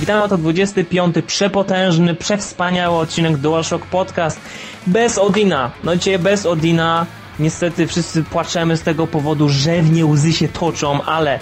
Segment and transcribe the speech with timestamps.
[0.00, 1.16] Witamy, oto 25.
[1.26, 4.40] przepotężny, przewspaniały odcinek DualShock Podcast
[4.86, 5.70] bez Odina.
[5.84, 7.06] No dzisiaj bez Odina.
[7.38, 11.38] Niestety wszyscy płaczemy z tego powodu, rzewnie łzy się toczą, ale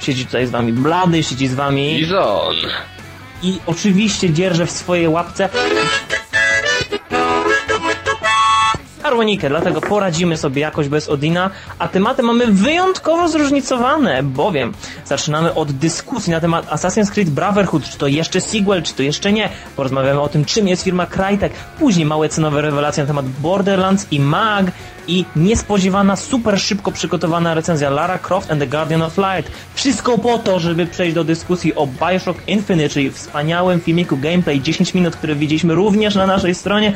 [0.00, 2.56] siedzi tutaj z wami Blady, siedzi z wami Bizon.
[3.42, 5.48] i oczywiście dzierżę w swojej łapce
[9.02, 14.72] harmonikę, dlatego poradzimy sobie jakoś bez Odina, a tematy mamy wyjątkowo zróżnicowane, bowiem
[15.04, 19.32] zaczynamy od dyskusji na temat Assassin's Creed Brotherhood, czy to jeszcze sequel, czy to jeszcze
[19.32, 19.48] nie.
[19.76, 24.20] Porozmawiamy o tym, czym jest firma Crytek, później małe cenowe rewelacje na temat Borderlands i
[24.20, 24.70] MAG
[25.08, 29.52] i niespodziewana, super szybko przygotowana recenzja Lara Croft and the Guardian of Light.
[29.74, 34.94] Wszystko po to, żeby przejść do dyskusji o Bioshock Infinite, czyli wspaniałym filmiku gameplay 10
[34.94, 36.92] minut, który widzieliśmy również na naszej stronie.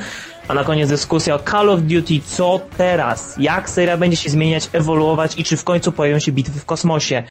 [0.49, 3.35] A na koniec dyskusja o Call of Duty, co teraz?
[3.39, 7.23] Jak seria będzie się zmieniać, ewoluować i czy w końcu pojawią się bitwy w kosmosie?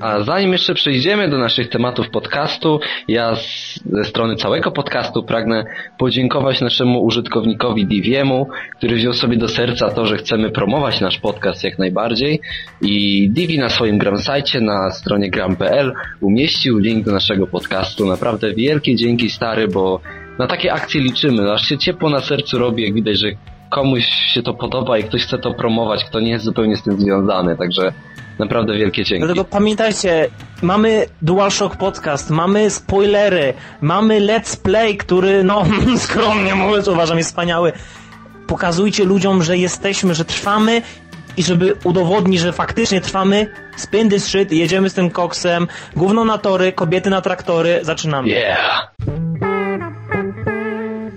[0.00, 5.64] A zanim jeszcze przejdziemy do naszych tematów podcastu, ja z, ze strony całego podcastu pragnę
[5.98, 11.64] podziękować naszemu użytkownikowi Diviemu, który wziął sobie do serca to, że chcemy promować nasz podcast
[11.64, 12.40] jak najbardziej
[12.82, 18.06] i Divi na swoim gramsajcie na stronie gram.pl umieścił link do naszego podcastu.
[18.06, 20.00] Naprawdę wielkie dzięki stary, bo
[20.38, 21.52] na takie akcje liczymy.
[21.52, 23.28] Aż się ciepło na sercu robi, jak widać, że
[23.70, 27.00] komuś się to podoba i ktoś chce to promować, kto nie jest zupełnie z tym
[27.00, 27.92] związany, także
[28.38, 29.24] naprawdę wielkie dzięki.
[29.24, 30.28] Dlatego pamiętajcie,
[30.62, 35.64] mamy DualShock Podcast, mamy spoilery, mamy Let's Play, który, no,
[35.96, 37.72] skromnie mówiąc, uważam jest wspaniały.
[38.46, 40.82] Pokazujcie ludziom, że jesteśmy, że trwamy
[41.36, 43.46] i żeby udowodnić, że faktycznie trwamy,
[43.76, 48.28] spin this shit, jedziemy z tym koksem, gówno na tory, kobiety na traktory, zaczynamy.
[48.28, 48.92] Yeah!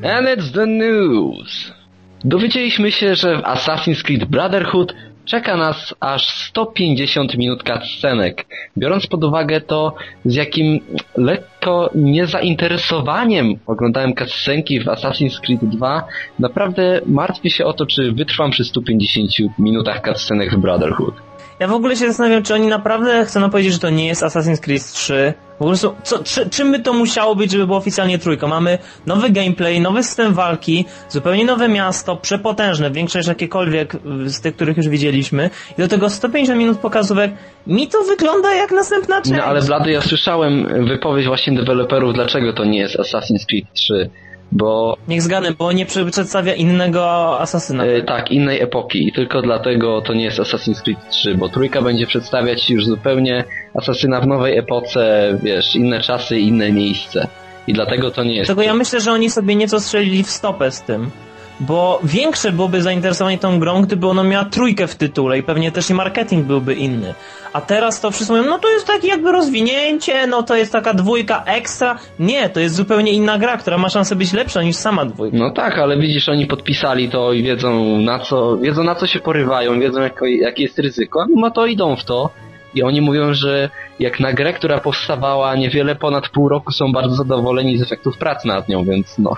[0.04, 1.83] And it's the news!
[2.24, 4.94] Dowiedzieliśmy się, że w Assassin's Creed Brotherhood
[5.26, 8.46] czeka nas aż 150 minut cutscenek.
[8.78, 10.80] Biorąc pod uwagę to, z jakim
[11.18, 16.04] lekko niezainteresowaniem oglądałem cutscenki w Assassin's Creed 2,
[16.40, 21.33] naprawdę martwię się o to, czy wytrwam przy 150 minutach cutscenek w Brotherhood.
[21.64, 24.60] Ja w ogóle się zastanawiam, czy oni naprawdę chcą powiedzieć, że to nie jest Assassin's
[24.60, 25.34] Creed 3.
[25.60, 28.48] W ogóle są, co, czy, czym by to musiało być, żeby było oficjalnie trójką?
[28.48, 34.56] Mamy nowy gameplay, nowy system walki, zupełnie nowe miasto, przepotężne, większe niż jakiekolwiek z tych,
[34.56, 35.50] których już widzieliśmy.
[35.78, 37.32] I do tego 150 minut pokazówek.
[37.68, 39.38] Mi to wygląda jak następna część.
[39.38, 44.10] No ale Blady, ja słyszałem wypowiedź właśnie deweloperów, dlaczego to nie jest Assassin's Creed 3.
[44.56, 47.86] Bo Niech zgadnę, bo nie przedstawia innego asasyna.
[47.86, 51.82] e, tak, innej epoki i tylko dlatego to nie jest Assassin's Creed 3, bo trójka
[51.82, 53.44] będzie przedstawiać już zupełnie
[53.74, 57.28] asasyna w nowej epoce, wiesz, inne czasy, inne miejsce.
[57.68, 58.48] I dlatego to nie jest.
[58.48, 61.12] Dlatego ja myślę, że oni sobie nieco strzelili w stopę z tym.
[61.60, 65.90] Bo większe byłoby zainteresowanie tą grą, gdyby ona miała trójkę w tytule i pewnie też
[65.90, 67.14] i marketing byłby inny.
[67.54, 70.94] A teraz to wszyscy mówią, no to jest takie jakby rozwinięcie, no to jest taka
[70.94, 71.98] dwójka ekstra.
[72.20, 75.38] Nie, to jest zupełnie inna gra, która ma szansę być lepsza niż sama dwójka.
[75.38, 79.20] No tak, ale widzisz, oni podpisali to i wiedzą na co, wiedzą na co się
[79.20, 82.30] porywają, wiedzą jak, jakie jest ryzyko, a mimo to idą w to.
[82.76, 87.16] I oni mówią, że jak na grę, która powstawała niewiele ponad pół roku, są bardzo
[87.16, 89.34] zadowoleni z efektów pracy nad nią, więc no.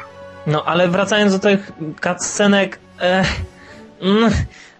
[0.47, 1.71] No ale wracając do tych
[2.03, 3.27] cutscenek, ech,
[4.01, 4.31] mm,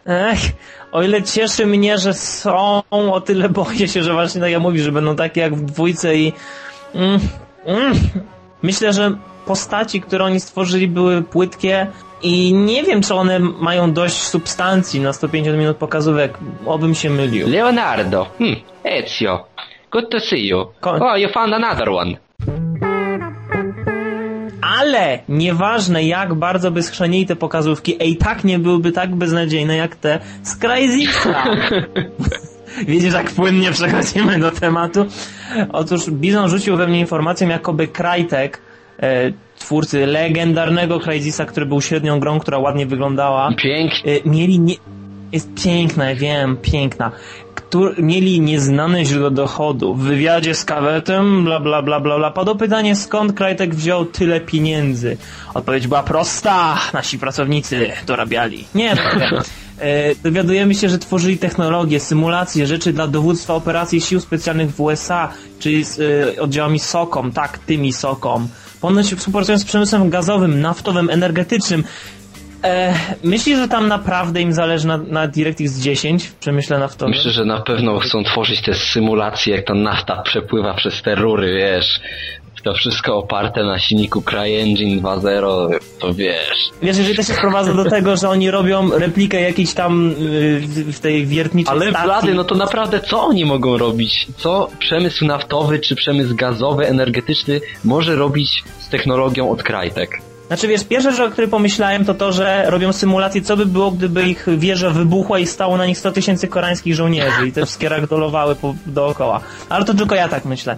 [0.06, 0.40] ech,
[0.92, 4.84] o ile cieszy mnie, że są, o tyle boję się, że właśnie tak jak mówisz,
[4.84, 6.34] że będą takie jak w dwójce i
[6.96, 7.20] mm,
[7.66, 7.94] mm,
[8.64, 11.88] myślę, że postaci, które oni stworzyli były płytkie
[12.22, 17.50] i nie wiem, czy one mają dość substancji na 150 minut pokazówek, obym się mylił.
[17.50, 19.46] Leonardo, hmm, Ezio,
[19.92, 20.66] good to see you.
[20.82, 22.18] Ko- Oh, you found another one.
[24.80, 29.96] Ale nieważne jak bardzo by schrzanili te pokazówki, i tak nie byłyby tak beznadziejne jak
[29.96, 31.44] te z Cryzisa.
[32.88, 35.06] Widzisz, jak płynnie przechodzimy do tematu?
[35.72, 38.62] Otóż Bizon rzucił we mnie informację, jakoby Crytek,
[39.00, 44.14] e, twórcy legendarnego Cryzisa, który był średnią grą, która ładnie wyglądała, Pięknie.
[44.14, 44.76] e, mieli nie...
[45.36, 47.12] Jest piękna, ja wiem, piękna.
[47.56, 48.02] Któr...
[48.02, 49.96] Mieli nieznane źródło dochodu.
[49.96, 52.32] W wywiadzie z kawetem, bla bla bla bla bla.
[52.32, 55.18] Padło pytanie, skąd Krajtek wziął tyle pieniędzy.
[55.54, 56.78] Odpowiedź była prosta.
[56.94, 58.66] Nasi pracownicy dorabiali.
[58.76, 59.02] Nie, no.
[59.80, 65.30] E, dowiadujemy się, że tworzyli technologie, symulacje, rzeczy dla dowództwa operacji sił specjalnych w USA,
[65.60, 68.48] czyli z e, oddziałami SOCOM, tak, tymi SOCOM.
[68.82, 71.84] Ponoć współpracują z przemysłem gazowym, naftowym, energetycznym.
[72.66, 77.16] E, myślisz, że tam naprawdę im zależy na, na DirectX 10 w przemyśle naftowym?
[77.16, 81.54] Myślę, że na pewno chcą tworzyć te symulacje, jak ta nafta przepływa przez te rury,
[81.54, 82.00] wiesz,
[82.64, 86.70] to wszystko oparte na silniku CryEngine 2.0, to wiesz.
[86.82, 90.60] Wiesz, jeżeli to się sprowadza do tego, że oni robią replikę jakiejś tam y,
[90.94, 92.06] w tej wiertniczej Ale stacji.
[92.06, 94.28] blady, no to naprawdę co oni mogą robić?
[94.38, 100.22] Co przemysł naftowy czy przemysł gazowy, energetyczny może robić z technologią od Crytek?
[100.48, 103.92] Znaczy wiesz, pierwsza rzecz, o której pomyślałem, to to, że robią symulację, co by było,
[103.92, 107.90] gdyby ich wieża wybuchła i stało na nich 100 tysięcy koreańskich żołnierzy i te wszystkie
[107.90, 109.42] ragdolowały po, dookoła.
[109.70, 110.78] Ale to tylko ja tak myślę.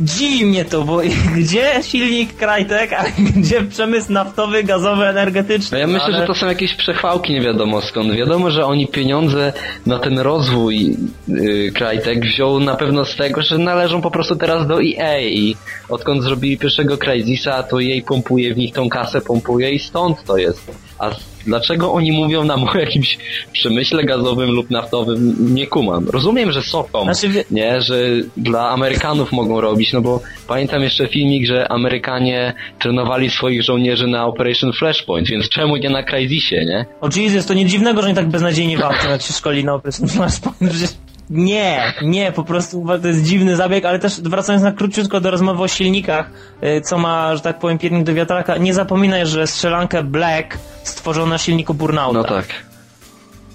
[0.00, 1.00] Dziwi mnie to, bo
[1.36, 3.04] gdzie silnik Krajtek, a
[3.36, 5.78] gdzie przemysł naftowy, gazowy, energetyczny?
[5.78, 8.12] No ja myślę, Ale- że to są jakieś przechwałki nie wiadomo skąd.
[8.14, 9.52] Wiadomo, że oni pieniądze
[9.86, 10.96] na ten rozwój
[11.28, 15.56] yy, Crytek wziął na pewno z tego, że należą po prostu teraz do EA i
[15.88, 20.36] odkąd zrobili pierwszego Crysisa, to jej pompuje w nich tą kasę, pompuje i stąd to
[20.36, 20.87] jest.
[20.98, 21.10] A
[21.46, 23.18] dlaczego oni mówią nam o jakimś
[23.52, 25.36] przemyśle gazowym lub naftowym?
[25.54, 26.08] Nie kumam.
[26.08, 27.98] Rozumiem, że soką, Znaczy, nie, że
[28.36, 34.26] dla Amerykanów mogą robić, no bo pamiętam jeszcze filmik, że Amerykanie trenowali swoich żołnierzy na
[34.26, 36.86] Operation Flashpoint, więc czemu nie na Crysisie, nie?
[37.00, 40.08] O Jesus, to nie dziwnego, że oni tak beznadziejnie walczą, jak się szkoli na Operation
[40.08, 40.98] Flashpoint.
[41.30, 45.62] Nie, nie, po prostu to jest dziwny zabieg, ale też wracając na króciutko do rozmowy
[45.62, 46.30] o silnikach,
[46.62, 51.26] y, co ma, że tak powiem, piernik do wiatraka, nie zapominaj, że strzelankę Black stworzono
[51.26, 52.12] na silniku Burnouta.
[52.18, 52.46] No tak.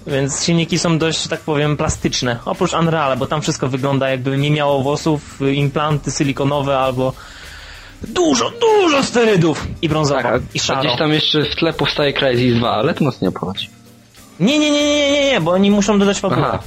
[0.06, 2.38] Więc silniki są dość, że tak powiem, plastyczne.
[2.44, 7.12] Oprócz Unreal, bo tam wszystko wygląda jakby nie miało włosów, y, implanty silikonowe albo
[8.02, 10.80] dużo, dużo sterydów i brązowo, Tak, i a szaro.
[10.80, 13.70] gdzieś tam jeszcze w tle powstaje Crysis 2, ale to nas nie obchodzi.
[14.40, 16.58] Nie, nie, nie, nie, nie, nie, bo oni muszą dodać fabułę.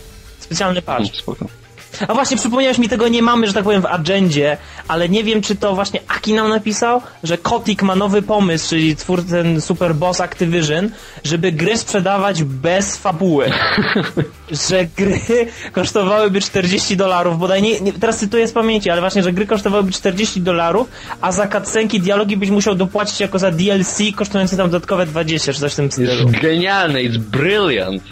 [0.48, 1.00] Specjalny patch.
[1.00, 1.46] Mm, Spoko.
[2.08, 4.58] A właśnie przypomniałeś mi, tego nie mamy, że tak powiem, w agendzie,
[4.88, 8.96] ale nie wiem, czy to właśnie Aki nam napisał, że Kotick ma nowy pomysł, czyli
[8.96, 10.90] twór ten super boss Activision,
[11.24, 13.52] żeby gry sprzedawać bez fabuły.
[14.70, 15.20] że gry
[15.72, 19.92] kosztowałyby 40 dolarów, bodaj nie, nie, teraz cytuję z pamięci, ale właśnie, że gry kosztowałyby
[19.92, 20.90] 40 dolarów,
[21.22, 25.60] a za cutscenki dialogi byś musiał dopłacić jako za DLC kosztujące tam dodatkowe 20, czy
[25.60, 26.12] coś w tym stylu.
[26.12, 28.04] Jest genialne, it's brilliant.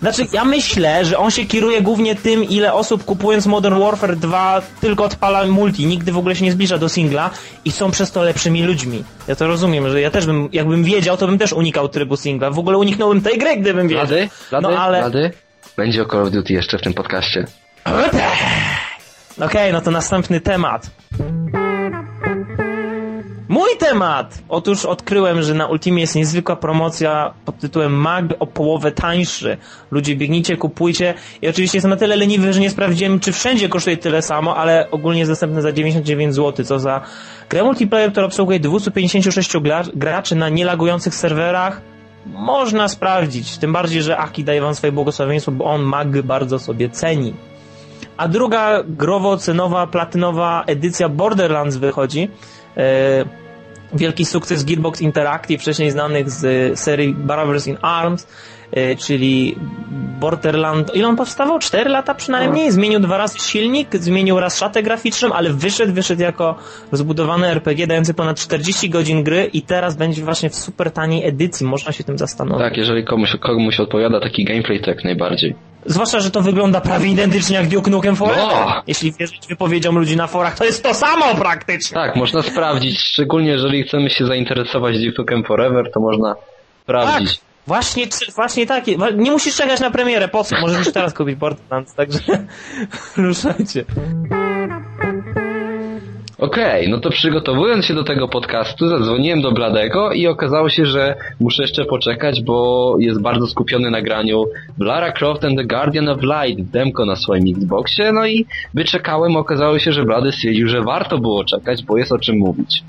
[0.00, 4.62] Znaczy, ja myślę, że on się kieruje głównie tym, ile osób kupując Modern Warfare 2
[4.80, 7.30] tylko odpala multi, nigdy w ogóle się nie zbliża do singla
[7.64, 9.04] i są przez to lepszymi ludźmi.
[9.28, 12.50] Ja to rozumiem, że ja też bym, jakbym wiedział, to bym też unikał trybu singla.
[12.50, 14.04] W ogóle uniknąłem tej gry, gdybym wiedział.
[14.04, 14.28] Lady?
[14.52, 14.68] Lady?
[14.68, 15.00] No ale...
[15.00, 15.30] Lady?
[15.76, 17.46] Będzie o Call of Duty jeszcze w tym podcaście.
[19.40, 20.90] Okej, no to następny temat.
[23.56, 24.38] Mój temat!
[24.48, 29.56] Otóż odkryłem, że na Ultimie jest niezwykła promocja pod tytułem Mag o połowę tańszy.
[29.90, 31.14] Ludzie biegnijcie, kupujcie.
[31.42, 34.90] I oczywiście jestem na tyle leniwy, że nie sprawdziłem, czy wszędzie kosztuje tyle samo, ale
[34.90, 37.00] ogólnie jest dostępne za 99 zł, co za
[37.50, 41.80] grę multiplayer, która obsługuje 256 gra- graczy na nielagujących serwerach.
[42.26, 46.90] Można sprawdzić, tym bardziej, że Aki daje wam swoje błogosławieństwo, bo on Mag bardzo sobie
[46.90, 47.34] ceni.
[48.16, 52.28] A druga growo-cenowa, platynowa edycja Borderlands wychodzi.
[52.76, 53.45] E,
[53.94, 58.26] wielki sukces Gearbox Interactive, wcześniej znanych z serii Brothers in Arms,
[58.72, 59.56] e, czyli
[60.20, 60.94] Borderland.
[60.94, 61.58] Ile on powstawał?
[61.58, 62.72] 4 lata przynajmniej.
[62.72, 66.58] Zmienił dwa razy silnik, zmienił raz szatę graficzną, ale wyszedł, wyszedł jako
[66.92, 71.66] rozbudowany RPG dający ponad 40 godzin gry i teraz będzie właśnie w super taniej edycji.
[71.66, 72.64] Można się tym zastanowić.
[72.68, 75.54] Tak, jeżeli komuś, komuś odpowiada taki gameplay, to jak najbardziej.
[75.86, 78.44] Zwłaszcza, że to wygląda prawie identycznie jak Duke Nukem Forever.
[78.48, 78.82] No.
[78.86, 81.94] Jeśli wierzyć wypowiedziom ludzi na forach, to jest to samo praktycznie.
[81.94, 86.44] Tak, można sprawdzić, szczególnie jeżeli chcemy się zainteresować Duke Nukem Forever, to można Tak,
[86.82, 87.40] sprawdzić.
[87.66, 88.06] właśnie,
[88.36, 88.98] właśnie takie.
[88.98, 90.60] Wa- Nie musisz czekać na premierę, po co?
[90.60, 92.18] Możesz już teraz kupić Borderlands, także
[93.16, 93.84] ruszajcie.
[96.38, 101.14] Okej, no to przygotowując się do tego podcastu, zadzwoniłem do Bladego i okazało się, że
[101.40, 104.44] muszę jeszcze poczekać, bo jest bardzo skupiony na graniu
[104.78, 109.78] Lara Croft and the Guardian of Light, demko na swoim Xboxie, no i wyczekałem, okazało
[109.78, 112.84] się, że Blady stwierdził, że warto było czekać, bo jest o czym mówić.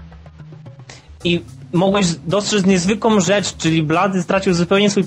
[1.23, 1.41] I
[1.73, 5.03] mogłeś dostrzec niezwykłą rzecz, czyli Blady stracił zupełnie swój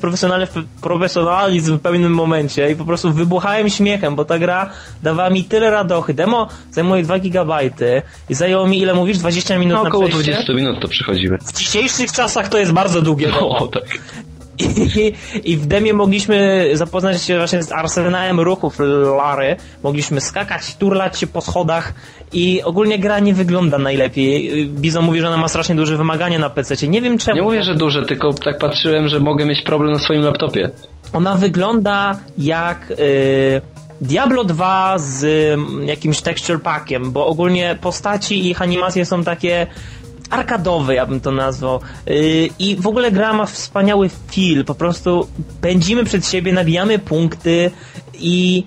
[0.81, 4.71] profesjonalizm, w pewnym momencie i po prostu wybuchałem śmiechem, bo ta gra
[5.03, 6.15] dawała mi tyle radochy.
[6.15, 10.33] Demo zajmuje 2 gigabajty i zajęło mi, ile mówisz, 20 minut No na około przejście?
[10.33, 11.39] 20 minut to przychodziły.
[11.39, 13.27] W dzisiejszych czasach to jest bardzo długie.
[13.27, 13.49] demo.
[13.59, 13.85] O, tak.
[14.61, 15.13] I,
[15.45, 18.79] I w demie mogliśmy zapoznać się właśnie z arsenałem ruchów
[19.19, 19.57] Lary.
[19.83, 21.95] Mogliśmy skakać, turlać się po schodach
[22.33, 24.67] i ogólnie gra nie wygląda najlepiej.
[24.69, 26.89] Bizo mówi, że ona ma strasznie duże wymagania na PC.
[26.89, 27.37] Nie wiem czemu.
[27.37, 30.71] Nie mówię, że duże, tylko tak patrzyłem, że mogę mieć problem na swoim laptopie.
[31.13, 33.61] Ona wygląda jak y,
[34.01, 39.67] Diablo 2 z y, jakimś texture packiem, bo ogólnie postaci i ich animacje są takie
[40.31, 41.81] arkadowe, ja bym to nazwał.
[42.09, 44.65] Y, I w ogóle gra ma wspaniały feel.
[44.65, 45.29] Po prostu
[45.61, 47.71] pędzimy przed siebie, nabijamy punkty
[48.15, 48.65] i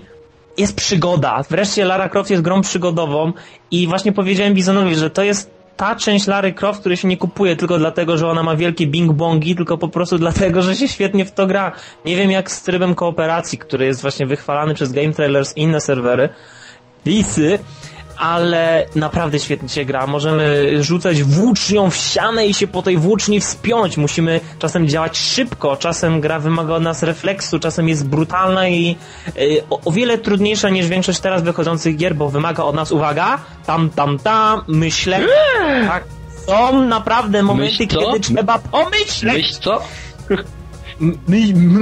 [0.56, 1.42] jest przygoda.
[1.50, 3.32] Wreszcie Lara Croft jest grą przygodową
[3.70, 7.56] i właśnie powiedziałem Bizonowi, że to jest ta część Lary Croft, której się nie kupuje
[7.56, 11.32] tylko dlatego, że ona ma wielkie bing-bongi, tylko po prostu dlatego, że się świetnie w
[11.32, 11.72] to gra.
[12.04, 15.80] Nie wiem jak z trybem kooperacji, który jest właśnie wychwalany przez Game Trailers i inne
[15.80, 16.28] serwery.
[17.06, 17.58] Lisy,
[18.16, 20.06] ale naprawdę świetnie się gra.
[20.06, 23.96] Możemy rzucać włócznią w ścianę i się po tej włóczni wspiąć.
[23.96, 28.96] Musimy czasem działać szybko, czasem gra wymaga od nas refleksu, czasem jest brutalna i
[29.38, 33.38] y, o, o, wiele trudniejsza niż większość teraz wychodzących gier, bo wymaga od nas, uwaga,
[33.66, 35.20] tam, tam, tam, myślę.
[35.88, 36.04] Tak,
[36.46, 39.36] są naprawdę momenty, kiedy trzeba pomyśleć.
[39.36, 39.82] Myśl co?
[41.28, 41.38] My,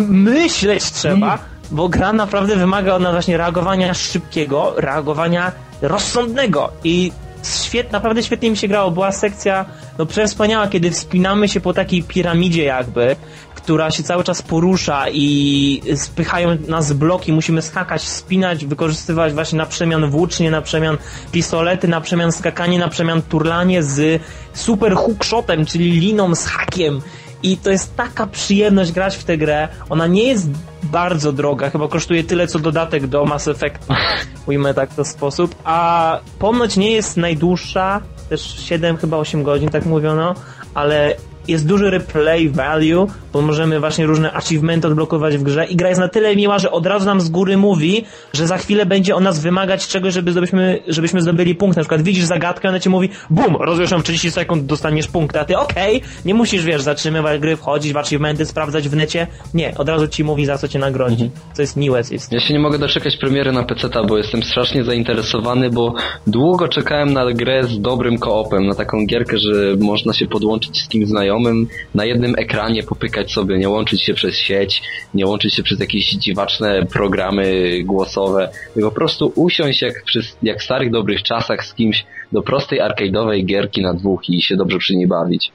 [0.08, 1.38] myśleć trzeba,
[1.72, 5.52] bo gra naprawdę wymaga od nas właśnie reagowania szybkiego, reagowania
[5.82, 7.12] rozsądnego i
[7.44, 8.90] świet, naprawdę świetnie mi się grało.
[8.90, 9.64] Była sekcja
[9.98, 13.16] no przewspaniała, kiedy wspinamy się po takiej piramidzie jakby,
[13.54, 19.66] która się cały czas porusza i spychają nas bloki, musimy skakać, spinać, wykorzystywać właśnie na
[19.66, 20.98] przemian włócznie, na przemian
[21.32, 24.22] pistolety, na przemian skakanie, na przemian turlanie z
[24.54, 27.00] super hookshotem, czyli liną z hakiem
[27.42, 29.68] i to jest taka przyjemność grać w tę grę.
[29.90, 30.50] Ona nie jest
[30.82, 33.86] bardzo droga, chyba kosztuje tyle co dodatek do Mass Effect,
[34.46, 39.68] ujmę tak w ten sposób, a ponoć nie jest najdłuższa, też 7 chyba 8 godzin
[39.68, 40.34] tak mówiono,
[40.74, 41.16] ale
[41.48, 46.00] jest duży replay value, bo możemy właśnie różne achievementy odblokować w grze i gra jest
[46.00, 49.20] na tyle miła, że od razu nam z góry mówi, że za chwilę będzie o
[49.20, 51.76] nas wymagać czegoś, żeby żebyśmy, żebyśmy zdobyli punkt.
[51.76, 55.44] Na przykład widzisz zagadkę, ona ci mówi bum, rozwiążą w 30 sekund, dostaniesz punkt, a
[55.44, 59.26] ty okej, okay, nie musisz, wiesz, zatrzymywać gry, wchodzić w achievementy, sprawdzać w necie.
[59.54, 61.30] Nie, od razu ci mówi, za co cię nagrodzi.
[61.52, 62.02] Co jest miłe.
[62.10, 62.32] Jest.
[62.32, 65.94] Ja się nie mogę doczekać premiery na PC, bo jestem strasznie zainteresowany, bo
[66.26, 70.88] długo czekałem na grę z dobrym koopem, na taką gierkę, że można się podłączyć z
[70.88, 74.82] kimś znajomym znajomym na jednym ekranie popykać sobie, nie łączyć się przez sieć,
[75.14, 78.48] nie łączyć się przez jakieś dziwaczne programy głosowe,
[78.82, 83.44] po prostu usiąść jak, przy, jak w starych dobrych czasach z kimś do prostej arcade'owej
[83.44, 85.52] gierki na dwóch i się dobrze przy niej bawić.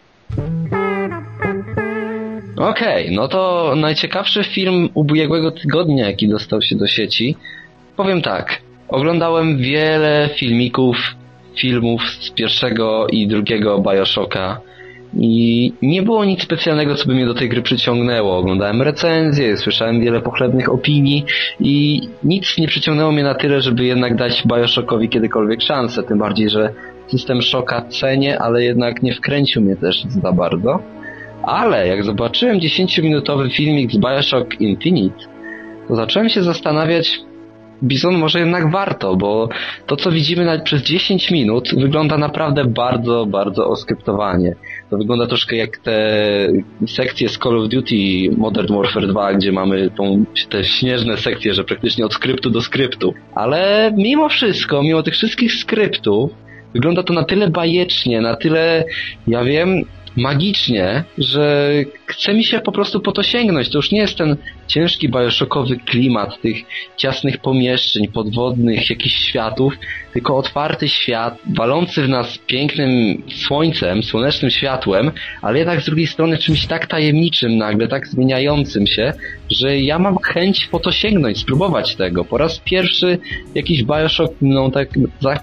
[2.57, 7.35] Okej, okay, no to najciekawszy film ubiegłego tygodnia, jaki dostał się do sieci.
[7.95, 10.97] Powiem tak, oglądałem wiele filmików,
[11.55, 14.61] filmów z pierwszego i drugiego Bioshocka.
[15.13, 18.37] I nie było nic specjalnego, co by mnie do tej gry przyciągnęło.
[18.37, 21.25] Oglądałem recenzje, słyszałem wiele pochlebnych opinii
[21.59, 26.03] i nic nie przyciągnęło mnie na tyle, żeby jednak dać Bioshockowi kiedykolwiek szansę.
[26.03, 26.73] Tym bardziej, że
[27.07, 30.79] system szoka cenię, ale jednak nie wkręcił mnie też za bardzo.
[31.43, 35.25] Ale jak zobaczyłem 10-minutowy filmik z Bioshock Infinite,
[35.87, 37.19] to zacząłem się zastanawiać,
[37.83, 39.49] Bizon może jednak warto, bo
[39.85, 44.55] to co widzimy przez 10 minut wygląda naprawdę bardzo, bardzo oskryptowanie.
[44.89, 46.17] To wygląda troszkę jak te
[46.87, 47.95] sekcje z Call of Duty
[48.37, 53.13] Modern Warfare 2, gdzie mamy tą, te śnieżne sekcje, że praktycznie od skryptu do skryptu.
[53.35, 56.31] Ale mimo wszystko, mimo tych wszystkich skryptów,
[56.73, 58.83] wygląda to na tyle bajecznie, na tyle,
[59.27, 59.83] ja wiem,
[60.17, 61.71] magicznie, że
[62.05, 63.69] chce mi się po prostu po to sięgnąć.
[63.69, 66.57] To już nie jest ten ciężki bioshockowy klimat tych
[66.97, 69.73] ciasnych pomieszczeń, podwodnych, jakichś światów,
[70.13, 76.37] tylko otwarty świat, walący w nas pięknym słońcem, słonecznym światłem, ale jednak z drugiej strony
[76.37, 79.13] czymś tak tajemniczym nagle, tak zmieniającym się,
[79.49, 82.25] że ja mam chęć po to sięgnąć, spróbować tego.
[82.25, 83.17] Po raz pierwszy
[83.55, 84.89] jakiś Bioshock no, tak,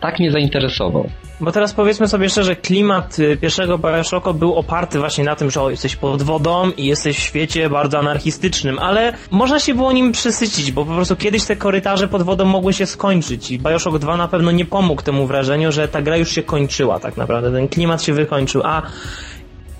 [0.00, 1.10] tak mnie zainteresował.
[1.40, 5.62] Bo teraz powiedzmy sobie szczerze, klimat y, pierwszego Bioshocku był oparty właśnie na tym, że
[5.62, 10.12] o, jesteś pod wodą i jesteś w świecie bardzo anarchistycznym, ale można się było nim
[10.12, 14.16] przesycić, bo po prostu kiedyś te korytarze pod wodą mogły się skończyć i Bioshock 2
[14.16, 17.68] na pewno nie pomógł temu wrażeniu, że ta gra już się kończyła tak naprawdę, ten
[17.68, 18.82] klimat się wykończył, a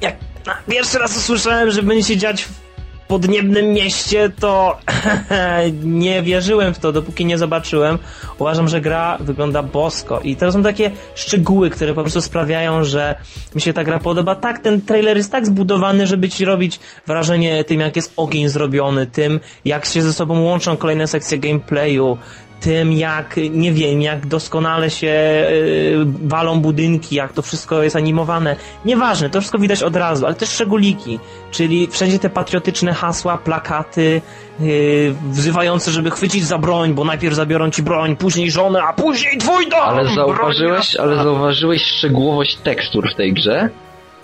[0.01, 0.17] jak
[0.69, 2.49] pierwszy raz usłyszałem, że będzie się dziać
[3.09, 4.79] podniebnym mieście, to
[5.83, 7.99] nie wierzyłem w to, dopóki nie zobaczyłem.
[8.39, 13.15] Uważam, że gra wygląda bosko i to są takie szczegóły, które po prostu sprawiają, że
[13.55, 14.35] mi się ta gra podoba.
[14.35, 19.07] Tak, ten trailer jest tak zbudowany, żeby ci robić wrażenie tym, jak jest ogień zrobiony,
[19.07, 22.19] tym, jak się ze sobą łączą kolejne sekcje gameplayu,
[22.65, 28.57] tym, jak, nie wiem, jak doskonale się yy, walą budynki, jak to wszystko jest animowane.
[28.85, 31.19] Nieważne, to wszystko widać od razu, ale też szczególiki,
[31.51, 34.23] czyli wszędzie te patriotyczne hasła, plakaty,
[34.61, 39.39] yy, wzywające, żeby chwycić za broń, bo najpierw zabiorą ci broń, później żonę, a później
[39.39, 39.81] twój dom!
[39.85, 43.69] Ale zauważyłeś, ale zauważyłeś szczegółowość tekstur w tej grze?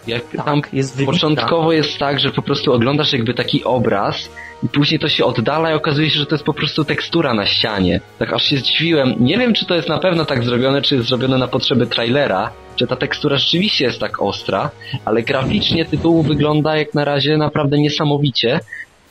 [0.07, 4.31] Jak tak, tam jest początkowo jest tak, że po prostu oglądasz jakby taki obraz
[4.63, 7.47] i później to się oddala i okazuje się, że to jest po prostu tekstura na
[7.47, 8.01] ścianie.
[8.19, 9.15] Tak aż się zdziwiłem.
[9.19, 12.51] Nie wiem, czy to jest na pewno tak zrobione, czy jest zrobione na potrzeby trailera,
[12.77, 14.71] czy ta tekstura rzeczywiście jest tak ostra,
[15.05, 18.61] ale graficznie tytuł wygląda jak na razie naprawdę niesamowicie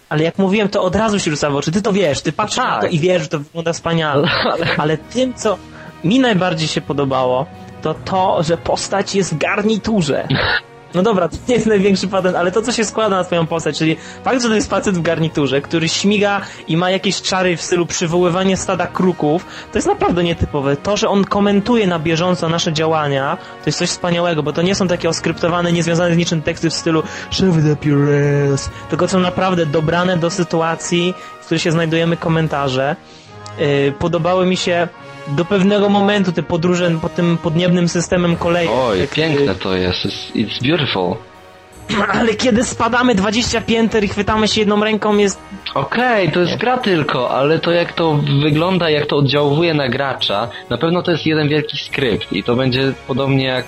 [0.10, 1.72] ale jak mówiłem, to od razu się rzuca w oczy.
[1.72, 2.70] Ty to wiesz, ty patrzysz tak.
[2.70, 4.28] na to i wiesz, że to wygląda wspaniale.
[4.78, 5.58] Ale tym, co
[6.04, 7.46] mi najbardziej się podobało,
[7.82, 10.28] to to, że postać jest w garniturze.
[10.94, 13.78] No dobra, to nie jest największy patent, ale to, co się składa na twoją postać,
[13.78, 17.62] czyli fakt, że to jest facet w garniturze, który śmiga i ma jakieś czary w
[17.62, 20.76] stylu przywoływania stada kruków, to jest naprawdę nietypowe.
[20.78, 24.76] To, że on komentuje na bieżąco nasze działania, to jest coś wspaniałego, bo to nie
[24.76, 28.10] są takie oskryptowane, niezwiązane z niczym teksty w stylu shove up your
[28.54, 32.96] ass, tylko są naprawdę dobrane do sytuacji, w której się znajdujemy komentarze.
[33.60, 34.88] Yy, podobały mi się
[35.28, 38.68] do pewnego momentu te podróże po tym podniebnym systemem kolei.
[38.68, 40.06] Oj, Jak, piękne to jest.
[40.06, 41.16] It's, it's beautiful.
[42.08, 45.40] Ale kiedy spadamy 20 pięter i chwytamy się jedną ręką jest...
[45.76, 50.50] Okej, to jest gra tylko, ale to jak to wygląda, jak to oddziałuje na gracza,
[50.70, 53.66] na pewno to jest jeden wielki skrypt i to będzie podobnie jak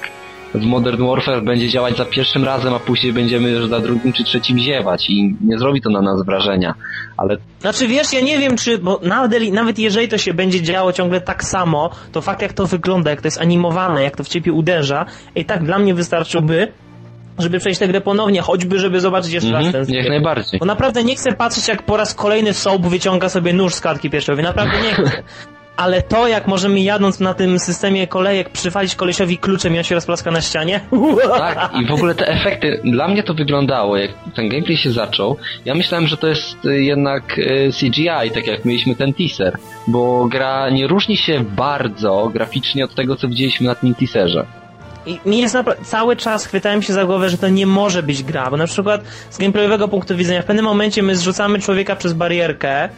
[0.53, 4.23] w Modern Warfare będzie działać za pierwszym razem, a później będziemy już za drugim czy
[4.23, 6.73] trzecim ziewać i nie zrobi to na nas wrażenia,
[7.17, 8.77] ale Znaczy wiesz, ja nie wiem czy...
[8.77, 12.67] Bo nawet, nawet jeżeli to się będzie działo ciągle tak samo, to fakt jak to
[12.67, 15.05] wygląda, jak to jest animowane, jak to w ciebie uderza,
[15.35, 16.67] i tak dla mnie wystarczyłby,
[17.39, 20.03] żeby przejść tę grę ponownie, choćby żeby zobaczyć jeszcze raz ten mhm, skrypt.
[20.03, 20.59] jak najbardziej.
[20.59, 24.09] Bo naprawdę nie chcę patrzeć, jak po raz kolejny Soap wyciąga sobie nóż z kartki
[24.09, 24.43] piersiowej.
[24.43, 25.23] Naprawdę nie chcę.
[25.81, 29.95] Ale to, jak możemy jadąc na tym systemie kolejek przywalić kolesiowi kluczem i on się
[29.95, 30.79] rozplaska na ścianie.
[31.37, 35.37] Tak, i w ogóle te efekty, dla mnie to wyglądało, jak ten gameplay się zaczął,
[35.65, 39.57] ja myślałem, że to jest y, jednak y, CGI, tak jak mieliśmy ten teaser,
[39.87, 44.45] bo gra nie różni się bardzo graficznie od tego, co widzieliśmy na tym teaserze.
[45.05, 48.23] I mi jest naprawdę, cały czas chwytałem się za głowę, że to nie może być
[48.23, 52.13] gra, bo na przykład z gameplayowego punktu widzenia w pewnym momencie my zrzucamy człowieka przez
[52.13, 52.89] barierkę,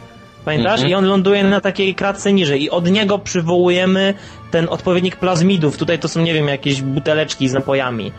[0.44, 0.80] pamiętasz?
[0.80, 0.90] Mhm.
[0.90, 4.14] I on ląduje na takiej kratce niżej i od niego przywołujemy
[4.50, 5.76] ten odpowiednik plazmidów.
[5.76, 8.12] Tutaj to są, nie wiem, jakieś buteleczki z napojami.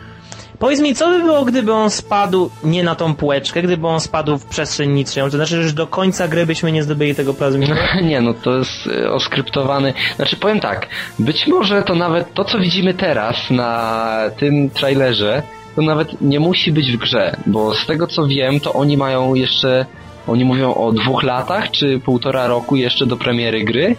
[0.58, 4.38] Powiedz mi, co by było, gdyby on spadł nie na tą półeczkę, gdyby on spadł
[4.38, 5.24] w przestrzeń niczyją?
[5.24, 7.72] To znaczy, że już do końca gry byśmy nie zdobyli tego plazmidu?
[8.02, 9.94] Nie, no to jest y, oskryptowany.
[10.16, 10.86] Znaczy powiem tak,
[11.18, 15.42] być może to nawet to, co widzimy teraz na tym trailerze,
[15.76, 19.34] to nawet nie musi być w grze, bo z tego co wiem, to oni mają
[19.34, 19.86] jeszcze,
[20.26, 23.96] oni mówią o dwóch latach, czy półtora roku jeszcze do premiery gry,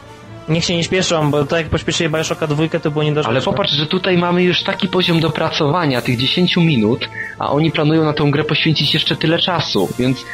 [0.49, 3.41] Niech się nie śpieszą, bo tak jak pośpieszyli Bioshocka dwójkę, to było nie do ale
[3.41, 7.09] popatrz, że tutaj mamy już taki poziom dopracowania tych 10 minut,
[7.39, 10.25] a oni planują na tą grę poświęcić jeszcze tyle czasu, więc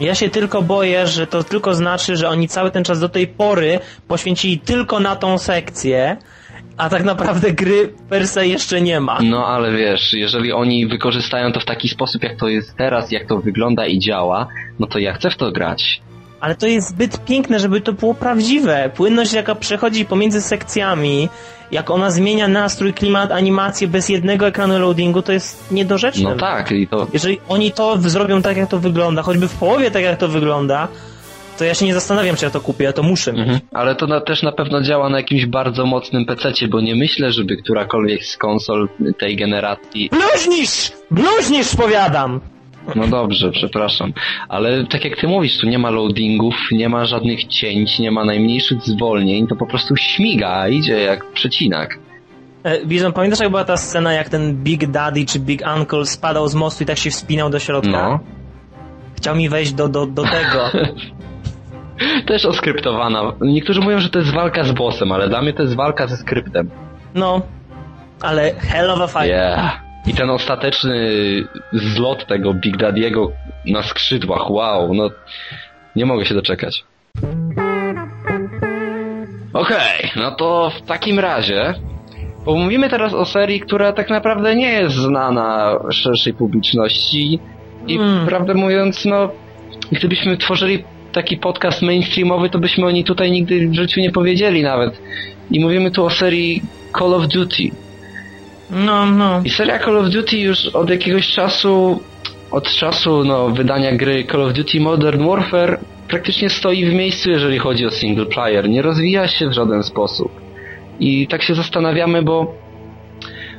[0.00, 3.26] Ja się tylko boję, że to tylko znaczy, że oni cały ten czas do tej
[3.26, 6.16] pory poświęcili tylko na tą sekcję,
[6.76, 9.18] a tak naprawdę gry per se jeszcze nie ma.
[9.22, 13.26] No ale wiesz, jeżeli oni wykorzystają to w taki sposób, jak to jest teraz, jak
[13.26, 16.00] to wygląda i działa, no to ja chcę w to grać.
[16.40, 18.90] Ale to jest zbyt piękne, żeby to było prawdziwe.
[18.94, 21.28] Płynność, jaka przechodzi pomiędzy sekcjami,
[21.70, 26.30] jak ona zmienia nastrój, klimat, animację bez jednego ekranu loadingu, to jest niedorzeczne.
[26.30, 29.90] No tak, i to Jeżeli oni to zrobią tak, jak to wygląda, choćby w połowie
[29.90, 30.88] tak, jak to wygląda,
[31.58, 33.40] to ja się nie zastanawiam, czy ja to kupię, ja to muszę mieć.
[33.40, 33.60] Mhm.
[33.72, 37.32] Ale to na, też na pewno działa na jakimś bardzo mocnym PC, bo nie myślę,
[37.32, 38.88] żeby którakolwiek z konsol
[39.18, 40.10] tej generacji.
[40.10, 40.92] Bluźnisz!
[41.10, 42.40] Bluźnisz, powiadam!
[42.94, 44.12] No dobrze, przepraszam.
[44.48, 48.24] Ale tak jak ty mówisz, tu nie ma loadingów, nie ma żadnych cięć, nie ma
[48.24, 51.98] najmniejszych zwolnień, to po prostu śmiga, idzie jak przecinak.
[52.64, 56.48] E, Bizon, pamiętasz jak była ta scena, jak ten Big Daddy czy Big Uncle spadał
[56.48, 57.90] z mostu i tak się wspinał do środka?
[57.90, 58.20] No.
[59.16, 60.70] Chciał mi wejść do, do, do tego.
[62.26, 63.32] Też oskryptowana.
[63.40, 66.16] Niektórzy mówią, że to jest walka z bossem, ale dla mnie to jest walka ze
[66.16, 66.70] skryptem.
[67.14, 67.40] No,
[68.22, 69.26] ale hell of a fight.
[69.26, 69.80] Yeah.
[70.06, 71.10] I ten ostateczny
[71.72, 73.28] zlot tego Big Daddy'ego
[73.66, 75.10] na skrzydłach, wow, no
[75.96, 76.84] nie mogę się doczekać.
[79.52, 81.74] Okej, no to w takim razie
[82.44, 87.38] pomówimy teraz o serii, która tak naprawdę nie jest znana szerszej publiczności
[87.86, 88.26] i Mm.
[88.26, 89.28] prawdę mówiąc, no
[89.92, 90.84] gdybyśmy tworzyli
[91.16, 95.02] taki podcast mainstreamowy, to byśmy o niej tutaj nigdy w życiu nie powiedzieli nawet.
[95.50, 96.62] I mówimy tu o serii
[96.98, 97.70] Call of Duty.
[98.70, 99.40] No, no.
[99.44, 102.00] I seria Call of Duty już od jakiegoś czasu,
[102.50, 107.58] od czasu no, wydania gry Call of Duty Modern Warfare praktycznie stoi w miejscu, jeżeli
[107.58, 108.68] chodzi o single player.
[108.68, 110.32] Nie rozwija się w żaden sposób.
[111.00, 112.54] I tak się zastanawiamy, bo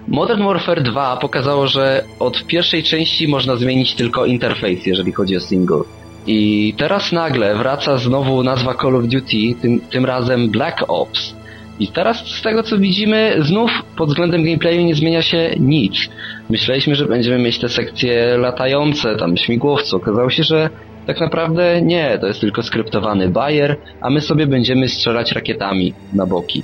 [0.08, 5.39] Modern Warfare 2 pokazało, że od pierwszej części można zmienić tylko interfejs, jeżeli chodzi o
[5.39, 5.97] single.
[6.28, 11.36] I teraz nagle wraca znowu nazwa Call of Duty, tym, tym razem Black Ops.
[11.80, 16.10] I teraz z tego co widzimy, znów pod względem gameplayu nie zmienia się nic.
[16.50, 19.98] Myśleliśmy, że będziemy mieć te sekcje latające, tam śmigłowce.
[19.98, 20.70] Okazało się, że
[21.08, 26.26] tak naprawdę nie, to jest tylko skryptowany bajer, a my sobie będziemy strzelać rakietami na
[26.26, 26.63] boki.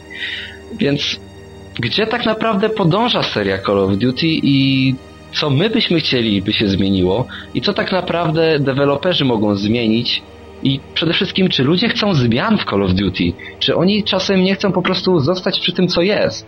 [0.79, 1.19] Więc
[1.79, 4.95] gdzie tak naprawdę podąża seria Call of Duty i
[5.33, 10.21] co my byśmy chcieli, by się zmieniło i co tak naprawdę deweloperzy mogą zmienić
[10.63, 13.33] i przede wszystkim, czy ludzie chcą zmian w Call of Duty?
[13.59, 16.45] Czy oni czasem nie chcą po prostu zostać przy tym, co jest?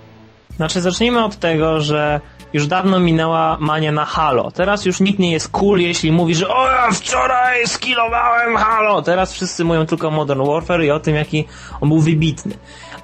[0.55, 2.21] Znaczy, zacznijmy od tego, że
[2.53, 4.51] już dawno minęła mania na Halo.
[4.51, 9.01] Teraz już nikt nie jest cool, jeśli mówi, że o ja wczoraj skillowałem Halo.
[9.01, 11.45] Teraz wszyscy mówią tylko o Modern Warfare i o tym, jaki
[11.81, 12.55] on był wybitny.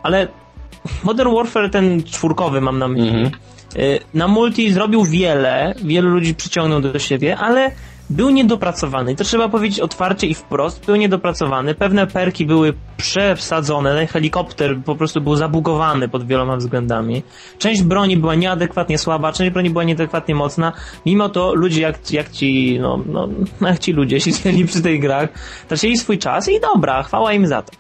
[0.04, 0.28] Ale
[1.04, 3.10] Modern Warfare ten czwórkowy mam na myśli.
[3.10, 3.26] Mhm.
[3.26, 3.32] Y,
[4.14, 7.72] na multi zrobił wiele, wielu ludzi przyciągnął do siebie, ale
[8.12, 9.12] był niedopracowany.
[9.12, 10.86] I to trzeba powiedzieć otwarcie i wprost.
[10.86, 11.76] Był niedopracowany.
[11.76, 14.08] Pewne perki były przesadzone.
[14.08, 17.24] Helikopter po prostu był zabugowany pod wieloma względami.
[17.58, 20.74] Część broni była nieadekwatnie słaba, część broni była nieadekwatnie mocna.
[21.06, 23.30] Mimo to ludzie jak, jak ci, no, no,
[23.62, 25.30] jak ci ludzie siedzieli przy tej grach,
[25.68, 27.72] tracili swój czas i dobra, chwała im za to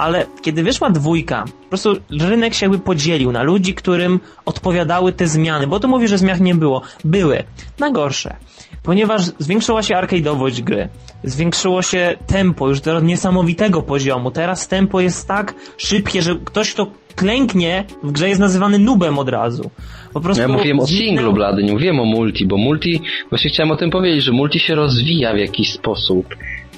[0.00, 5.26] ale kiedy wyszła dwójka, po prostu rynek się jakby podzielił na ludzi, którym odpowiadały te
[5.26, 6.82] zmiany, bo to mówi, że zmian nie było.
[7.04, 7.42] Były.
[7.78, 8.36] Na gorsze
[8.82, 10.88] ponieważ zwiększyła się arcade'owość gry,
[11.24, 14.30] zwiększyło się tempo już do niesamowitego poziomu.
[14.30, 16.86] Teraz tempo jest tak szybkie, że ktoś, kto
[17.16, 19.70] klęknie w grze jest nazywany nubem od razu.
[20.12, 23.70] Po prostu ja mówiłem o singlu, blady, nie mówiłem o multi, bo multi, właśnie chciałem
[23.70, 26.26] o tym powiedzieć, że multi się rozwija w jakiś sposób,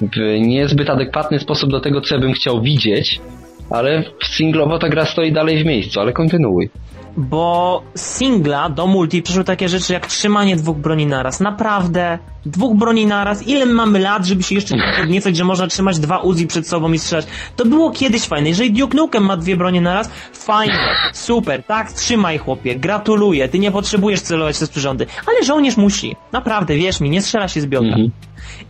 [0.01, 3.21] w niezbyt adekwatny sposób do tego, co ja bym chciał widzieć,
[3.69, 6.69] ale singlowo ta gra stoi dalej w miejscu, ale kontynuuj
[7.17, 11.39] bo singla do multi przyszły takie rzeczy jak trzymanie dwóch broni naraz.
[11.39, 13.47] Naprawdę, dwóch broni naraz.
[13.47, 16.91] Ile my mamy lat, żeby się jeszcze podniecać, że można trzymać dwa Uzi przed sobą
[16.91, 17.25] i strzelać?
[17.55, 18.49] To było kiedyś fajne.
[18.49, 20.79] Jeżeli Duke Nukem ma dwie bronie naraz, fajnie,
[21.13, 25.05] super, tak, trzymaj chłopie, gratuluję, ty nie potrzebujesz celować przez przyrządy.
[25.27, 26.15] Ale żołnierz musi.
[26.31, 27.89] Naprawdę, wierz mi, nie strzela się z biodra.
[27.89, 28.11] Mhm.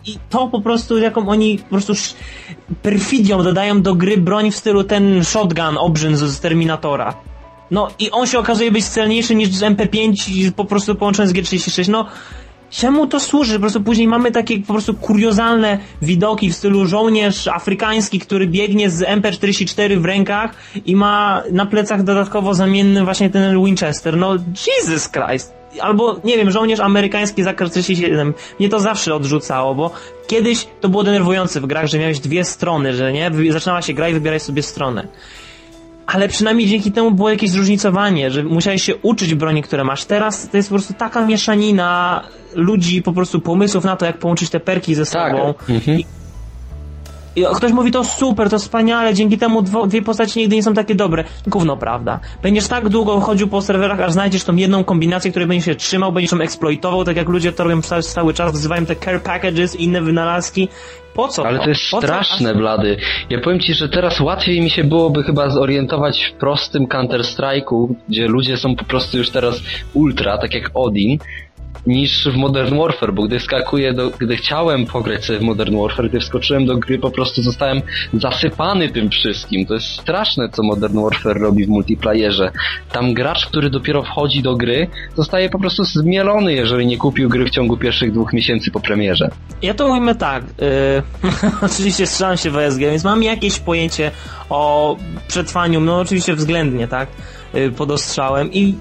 [0.06, 1.94] I to po prostu, jaką oni po prostu
[2.82, 7.14] perfidią dodają do gry broń w stylu ten shotgun obrzyn z Terminatora.
[7.72, 11.90] No i on się okazuje być celniejszy niż MP5 i po prostu połączony z G36.
[11.90, 12.06] No,
[12.70, 13.54] czemu to służy?
[13.54, 18.90] Po prostu później mamy takie po prostu kuriozalne widoki w stylu żołnierz afrykański, który biegnie
[18.90, 24.18] z MP44 w rękach i ma na plecach dodatkowo zamienny właśnie ten Winchester.
[24.18, 24.36] No,
[24.68, 25.63] Jesus Christ.
[25.82, 28.34] Albo, nie wiem, żołnierz amerykański za 47.
[28.60, 29.92] Mnie to zawsze odrzucało, bo
[30.28, 33.32] kiedyś to było denerwujące w grach, że miałeś dwie strony, że nie?
[33.50, 35.08] Zaczynała się gra i wybieraj sobie stronę
[36.08, 40.06] ale przynajmniej dzięki temu było jakieś zróżnicowanie, że musiałeś się uczyć broni, które masz.
[40.06, 42.22] Teraz to jest po prostu taka mieszanina
[42.56, 45.32] ludzi, po prostu pomysłów na to, jak połączyć te perki ze tak.
[45.32, 45.54] sobą.
[45.70, 46.00] Mhm.
[47.36, 50.74] I, ktoś mówi, to super, to wspaniale, dzięki temu dwo, dwie postaci nigdy nie są
[50.74, 51.24] takie dobre.
[51.48, 52.20] Gówno, prawda?
[52.44, 56.12] Będziesz tak długo chodził po serwerach, aż znajdziesz tą jedną kombinację, której będziesz się trzymał,
[56.12, 59.84] będziesz ją eksploitował, tak jak ludzie to robią cały czas, wzywają te care packages i
[59.84, 60.68] inne wynalazki
[61.14, 62.58] po co Ale to, to jest po straszne, co?
[62.58, 62.98] blady.
[63.30, 68.28] Ja powiem ci, że teraz łatwiej mi się byłoby chyba zorientować w prostym Counter-Strike'u, gdzie
[68.28, 69.62] ludzie są po prostu już teraz
[69.94, 71.18] ultra, tak jak Odin,
[71.88, 76.10] niż w Modern Warfare, bo gdy skakuję do, gdy chciałem pograć sobie w Modern Warfare,
[76.10, 77.82] gdy wskoczyłem do gry, po prostu zostałem
[78.14, 79.66] zasypany tym wszystkim.
[79.66, 82.52] To jest straszne, co Modern Warfare robi w multiplayerze.
[82.92, 87.46] Tam gracz, który dopiero wchodzi do gry, zostaje po prostu zmielony, jeżeli nie kupił gry
[87.46, 89.30] w ciągu pierwszych dwóch miesięcy po premierze.
[89.62, 91.30] Ja to mówimy tak, yy,
[91.72, 94.12] oczywiście strzelam się w ESG, więc mam jakieś pojęcie
[94.50, 97.10] o przetrwaniu, no oczywiście względnie, tak,
[97.54, 98.76] yy, pod ostrzałem i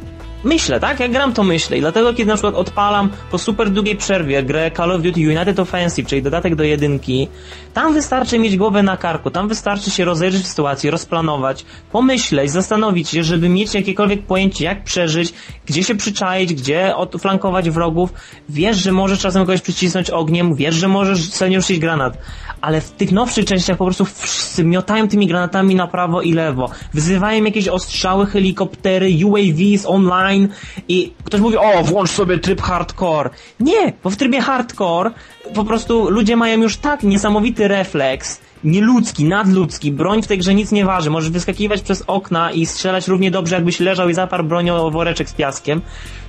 [0.45, 1.01] myślę, tak?
[1.01, 1.79] Jak gram, to myślę.
[1.79, 5.61] I dlatego, kiedy na przykład odpalam po super długiej przerwie grę Call of Duty United
[5.61, 7.29] Offensive, czyli dodatek do jedynki,
[7.75, 13.09] tam wystarczy mieć głowę na karku, tam wystarczy się rozejrzeć w sytuacji, rozplanować, pomyśleć, zastanowić
[13.09, 15.33] się, żeby mieć jakiekolwiek pojęcie, jak przeżyć,
[15.67, 18.13] gdzie się przyczaić, gdzie odflankować wrogów.
[18.49, 22.19] Wiesz, że możesz czasem kogoś przycisnąć ogniem, wiesz, że możesz celnie rzucić granat,
[22.63, 26.71] ale w tych nowszych częściach po prostu wszyscy miotają tymi granatami na prawo i lewo,
[26.95, 30.49] wyzywają jakieś ostrzały, helikoptery, UAVs online
[30.89, 33.31] i ktoś mówi, o, włącz sobie tryb hardcore.
[33.61, 35.11] Nie, bo w trybie hardcore
[35.55, 40.73] po prostu ludzie mają już tak niesamowity refleks, nieludzki, nadludzki, broń w tej grze nic
[40.73, 44.91] nie waży, możesz wyskakiwać przez okna i strzelać równie dobrze, jakbyś leżał i zaparł bronią
[44.91, 45.83] woreczek z piaskiem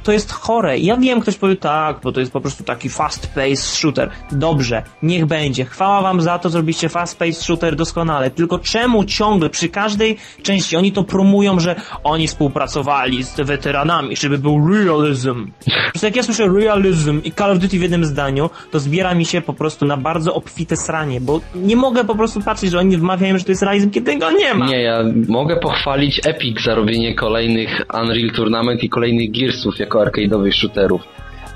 [0.03, 0.79] to jest chore.
[0.79, 4.09] Ja wiem, ktoś powie tak, bo to jest po prostu taki fast-paced shooter.
[4.31, 5.65] Dobrze, niech będzie.
[5.65, 8.29] Chwała wam za to, zrobiliście fast-paced shooter doskonale.
[8.29, 14.37] Tylko czemu ciągle przy każdej części oni to promują, że oni współpracowali z weteranami, żeby
[14.37, 15.47] był realism.
[15.65, 19.15] Po prostu jak ja słyszę realism i Call of Duty w jednym zdaniu, to zbiera
[19.15, 22.79] mi się po prostu na bardzo obfite sranie, bo nie mogę po prostu patrzeć, że
[22.79, 24.65] oni wmawiają, że to jest realizm, kiedy go nie ma.
[24.65, 30.51] Nie, ja mogę pochwalić Epic za robienie kolejnych Unreal Tournament i kolejnych Gearsów jako arcade'owych
[30.51, 31.01] shooterów.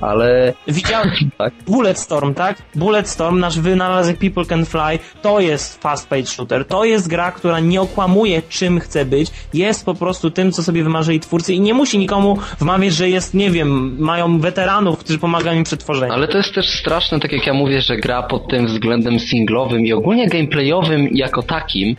[0.01, 0.53] Ale...
[0.67, 1.53] Widziałem tak?
[1.67, 2.61] Bulletstorm, tak?
[2.75, 6.65] Bulletstorm, nasz wynalazek People Can Fly, to jest fast page shooter.
[6.65, 10.83] To jest gra, która nie okłamuje czym chce być, jest po prostu tym, co sobie
[10.83, 15.57] wymarzyli twórcy i nie musi nikomu wmawiać, że jest, nie wiem, mają weteranów, którzy pomagają
[15.57, 16.13] im przy tworzeniu.
[16.13, 19.85] Ale to jest też straszne, tak jak ja mówię, że gra pod tym względem singlowym
[19.85, 21.95] i ogólnie gameplayowym jako takim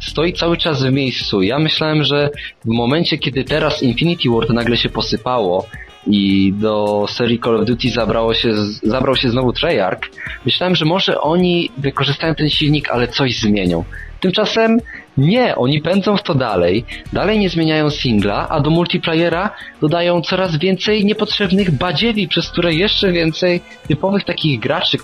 [0.00, 1.42] stoi cały czas w miejscu.
[1.42, 2.30] Ja myślałem, że
[2.64, 5.66] w momencie, kiedy teraz Infinity Ward nagle się posypało
[6.06, 10.08] i do serii Call of Duty zabrało się, zabrał się znowu Treyarch,
[10.44, 13.84] myślałem, że może oni wykorzystają ten silnik, ale coś zmienią.
[14.20, 14.78] Tymczasem
[15.18, 20.56] nie, oni pędzą w to dalej, dalej nie zmieniają singla, a do multiplayera dodają coraz
[20.56, 24.98] więcej niepotrzebnych badziewi, przez które jeszcze więcej typowych takich graczy,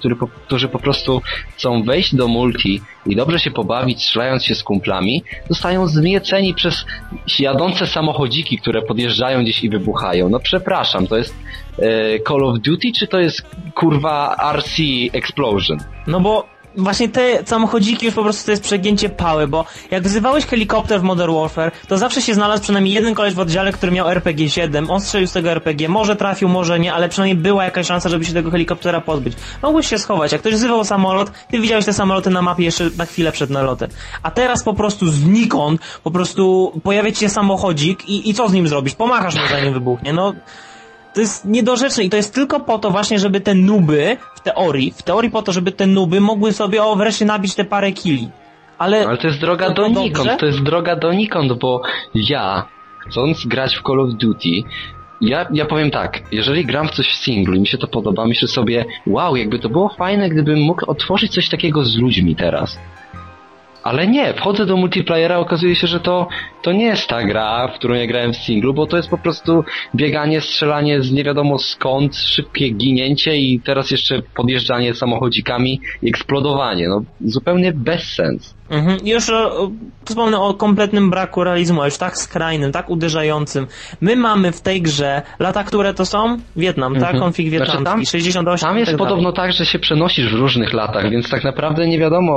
[0.47, 1.23] którzy po prostu
[1.57, 6.85] chcą wejść do multi i dobrze się pobawić, strzelając się z kumplami, zostają zmieceni przez
[7.39, 10.29] jadące samochodziki, które podjeżdżają gdzieś i wybuchają.
[10.29, 11.35] No przepraszam, to jest
[11.79, 15.79] e, Call of Duty, czy to jest kurwa RC Explosion?
[16.07, 20.47] No bo właśnie te samochodziki już po prostu to jest przegięcie pały, bo jak wzywałeś
[20.47, 24.07] helikopter w Modern Warfare, to zawsze się znalazł przynajmniej jeden koleś w oddziale, który miał
[24.07, 28.09] RPG-7, on strzelił z tego RPG, może trafił, może nie, ale przynajmniej była jakaś szansa,
[28.09, 29.35] żeby się tego helikoptera pozbyć.
[29.63, 33.07] Mogłeś się schować, jak ktoś wzywał samolot, ty widziałeś te samoloty na mapie jeszcze na
[33.07, 33.91] chwilę przed nalotem.
[34.23, 38.53] A teraz po prostu znikąd, po prostu pojawia ci się samochodzik i, i co z
[38.53, 38.95] nim zrobisz?
[38.95, 40.33] Pomachasz mu zanim wybuchnie, no
[41.17, 44.91] to jest niedorzeczne i to jest tylko po to właśnie, żeby te nuby, w teorii,
[44.97, 48.29] w teorii po to, żeby te nuby mogły sobie o wreszcie nabić te parę kili.
[48.79, 51.83] Ale, Ale to jest droga do nikąd, to jest droga donikąd, bo
[52.15, 52.67] ja,
[52.99, 54.63] chcąc grać w Call of Duty,
[55.21, 58.27] ja, ja powiem tak, jeżeli gram w coś w singlu i mi się to podoba,
[58.27, 62.79] myślę sobie, wow, jakby to było fajne, gdybym mógł otworzyć coś takiego z ludźmi teraz.
[63.87, 66.29] Ale nie, wchodzę do multiplayera, okazuje się, że to,
[66.63, 69.19] to nie jest ta gra, w którą ja grałem w singlu, bo to jest po
[69.19, 76.09] prostu bieganie, strzelanie z nie wiadomo skąd, szybkie ginięcie i teraz jeszcze podjeżdżanie samochodzikami i
[76.09, 76.89] eksplodowanie.
[76.89, 78.55] No, zupełnie bez sens.
[78.71, 78.99] Mhm.
[79.05, 79.71] Już o,
[80.05, 83.67] wspomnę o kompletnym braku realizmu, już tak skrajnym, tak uderzającym.
[84.01, 86.39] My mamy w tej grze lata, które to są?
[86.57, 87.03] Wietnam, tak?
[87.03, 87.15] mhm.
[87.15, 87.23] tak?
[87.23, 90.73] Konflikt wietnamski, znaczy tam, 68 Tam jest tak podobno tak, że się przenosisz w różnych
[90.73, 92.33] latach, więc tak naprawdę nie wiadomo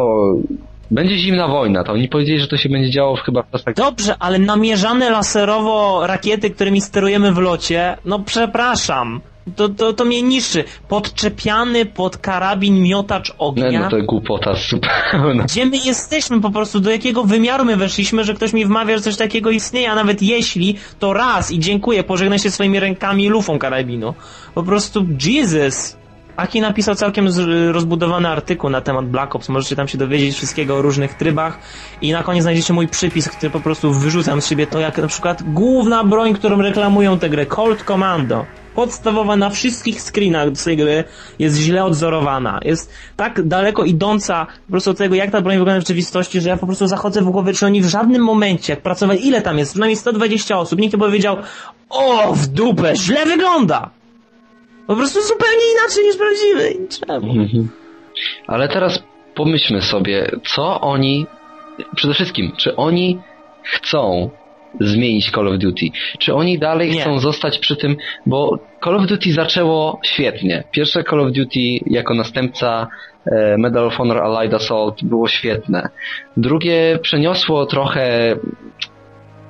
[0.91, 3.73] będzie zimna wojna, to oni powiedzieli, że to się będzie działo chyba w czasach...
[3.73, 9.21] Dobrze, ale namierzane laserowo rakiety, którymi sterujemy w locie, no przepraszam.
[9.55, 10.63] To, to, to mnie niszczy.
[10.87, 13.69] Podczepiany pod karabin miotacz ognia.
[13.69, 15.43] Nie, no to głupota zupełnie.
[15.43, 16.79] Gdzie my jesteśmy po prostu?
[16.79, 20.21] Do jakiego wymiaru my weszliśmy, że ktoś mi wmawia, że coś takiego istnieje, a nawet
[20.21, 24.13] jeśli, to raz i dziękuję, pożegnaj się swoimi rękami i lufą karabinu.
[24.55, 25.98] Po prostu, Jesus.
[26.39, 27.27] Aki napisał całkiem
[27.71, 31.59] rozbudowany artykuł na temat Black Ops, możecie tam się dowiedzieć wszystkiego o różnych trybach
[32.01, 35.07] i na koniec znajdziecie mój przypis, który po prostu wyrzucam z siebie to, jak na
[35.07, 40.77] przykład główna broń, którą reklamują tę grę, Colt Commando podstawowa na wszystkich screenach z tej
[40.77, 41.03] gry
[41.39, 42.59] jest źle odzorowana.
[42.61, 46.49] Jest tak daleko idąca po prostu od tego, jak ta broń wygląda w rzeczywistości, że
[46.49, 49.57] ja po prostu zachodzę w głowie, czy oni w żadnym momencie, jak pracowali, ile tam
[49.57, 49.71] jest?
[49.71, 50.79] Przynajmniej 120 osób.
[50.79, 51.37] Nikt nie powiedział,
[51.89, 53.98] o, w dupę, źle wygląda!
[54.89, 56.87] Po prostu zupełnie inaczej niż prawdziwy.
[56.89, 57.31] Czemu?
[57.31, 57.69] Mhm.
[58.47, 59.03] Ale teraz
[59.35, 61.25] pomyślmy sobie, co oni,
[61.95, 63.19] przede wszystkim, czy oni
[63.63, 64.29] chcą
[64.79, 65.85] zmienić Call of Duty?
[66.19, 67.01] Czy oni dalej Nie.
[67.01, 70.63] chcą zostać przy tym, bo Call of Duty zaczęło świetnie.
[70.71, 72.87] Pierwsze Call of Duty jako następca
[73.25, 75.89] e, Medal of Honor Allied Assault było świetne.
[76.37, 78.35] Drugie przeniosło trochę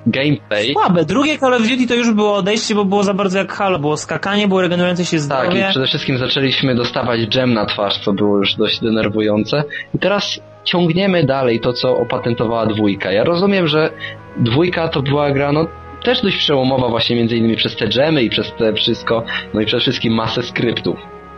[0.06, 0.72] gameplay.
[0.72, 1.04] Słabe.
[1.04, 3.78] Drugie Call of Duty to już było odejście, bo było za bardzo jak Halo.
[3.78, 5.60] Było skakanie, było regenerujące się zdrowie.
[5.60, 9.64] Tak, i przede wszystkim zaczęliśmy dostawać gem na twarz, co było już dość denerwujące.
[9.94, 13.12] I teraz ciągniemy dalej to, co opatentowała dwójka.
[13.12, 13.90] Ja rozumiem, że
[14.36, 15.66] dwójka to była gra, no
[16.02, 19.66] też dość przełomowa właśnie między innymi przez te gemy i przez te wszystko, no i
[19.66, 20.96] przede wszystkim masę skryptów.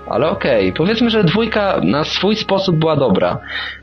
[0.09, 0.72] Ale okej, okay.
[0.72, 3.38] powiedzmy, że dwójka na swój sposób była dobra.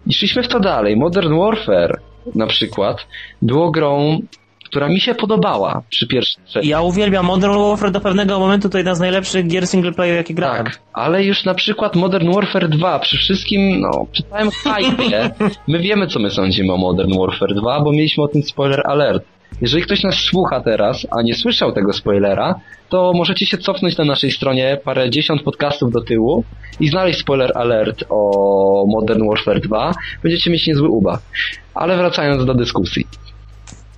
[0.08, 0.98] I szliśmy w to dalej.
[0.98, 2.00] Modern Warfare
[2.36, 3.08] na przykład
[3.42, 4.20] było grą
[4.70, 6.68] która mi się podobała przy pierwszej.
[6.68, 10.34] Ja uwielbiam Modern Warfare do pewnego momentu to jedna z najlepszych gier single player jakie
[10.34, 10.66] grałem.
[10.66, 15.30] Tak, ale już na przykład Modern Warfare 2 przy wszystkim, no, przy całym hype,
[15.68, 19.24] my wiemy co my sądzimy o Modern Warfare 2, bo mieliśmy o tym spoiler alert.
[19.62, 22.56] Jeżeli ktoś nas słucha teraz, a nie słyszał tego spoilera,
[22.90, 26.44] to możecie się cofnąć na naszej stronie parę dziesiąt podcastów do tyłu
[26.80, 29.94] i znaleźć spoiler alert o Modern Warfare 2.
[30.24, 31.20] Będziecie mieć niezły uba.
[31.74, 33.08] Ale wracając do dyskusji.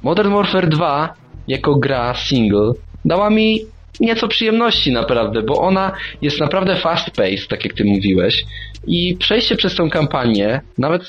[0.03, 1.13] Modern Warfare 2
[1.47, 2.71] jako gra single
[3.05, 3.59] dała mi
[3.99, 8.43] nieco przyjemności naprawdę, bo ona jest naprawdę fast-paced, tak jak ty mówiłeś.
[8.87, 11.01] I przejście przez tą kampanię, nawet,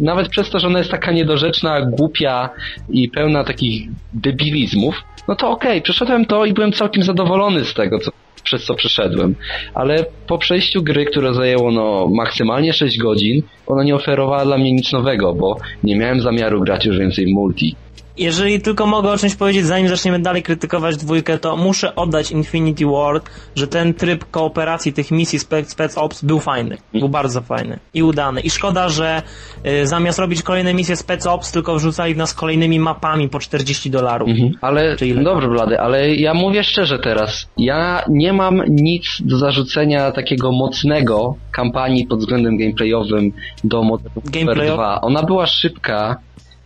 [0.00, 2.50] nawet przez to, że ona jest taka niedorzeczna, głupia
[2.90, 7.74] i pełna takich debilizmów, no to okej, okay, przeszedłem to i byłem całkiem zadowolony z
[7.74, 8.10] tego, co
[8.44, 9.34] przez co przeszedłem.
[9.74, 14.72] Ale po przejściu gry, które zajęło no maksymalnie 6 godzin, ona nie oferowała dla mnie
[14.72, 17.76] nic nowego, bo nie miałem zamiaru grać już więcej multi.
[18.18, 22.86] Jeżeli tylko mogę o czymś powiedzieć, zanim zaczniemy dalej krytykować dwójkę, to muszę oddać Infinity
[22.86, 26.76] Ward, że ten tryb kooperacji tych misji Spec, Spec Ops był fajny.
[26.92, 28.40] Był bardzo fajny i udany.
[28.40, 29.22] I szkoda, że
[29.66, 33.90] y, zamiast robić kolejne misje Spec Ops, tylko wrzucali w nas kolejnymi mapami po 40
[33.90, 34.28] dolarów.
[34.28, 34.52] Mhm.
[34.60, 40.52] Ale, dobrze Blady, ale ja mówię szczerze teraz, ja nie mam nic do zarzucenia takiego
[40.52, 43.32] mocnego kampanii pod względem gameplayowym
[43.64, 44.10] do Modern
[44.46, 45.00] Warfare 2.
[45.00, 46.16] Ona była szybka,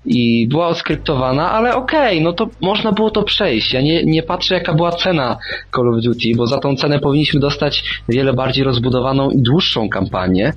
[0.06, 3.72] i była oskryptowana, ale okej, okay, no to można było to przejść.
[3.72, 5.38] Ja nie, nie patrzę jaka była cena
[5.76, 10.52] Call of Duty, bo za tą cenę powinniśmy dostać wiele bardziej rozbudowaną i dłuższą kampanię.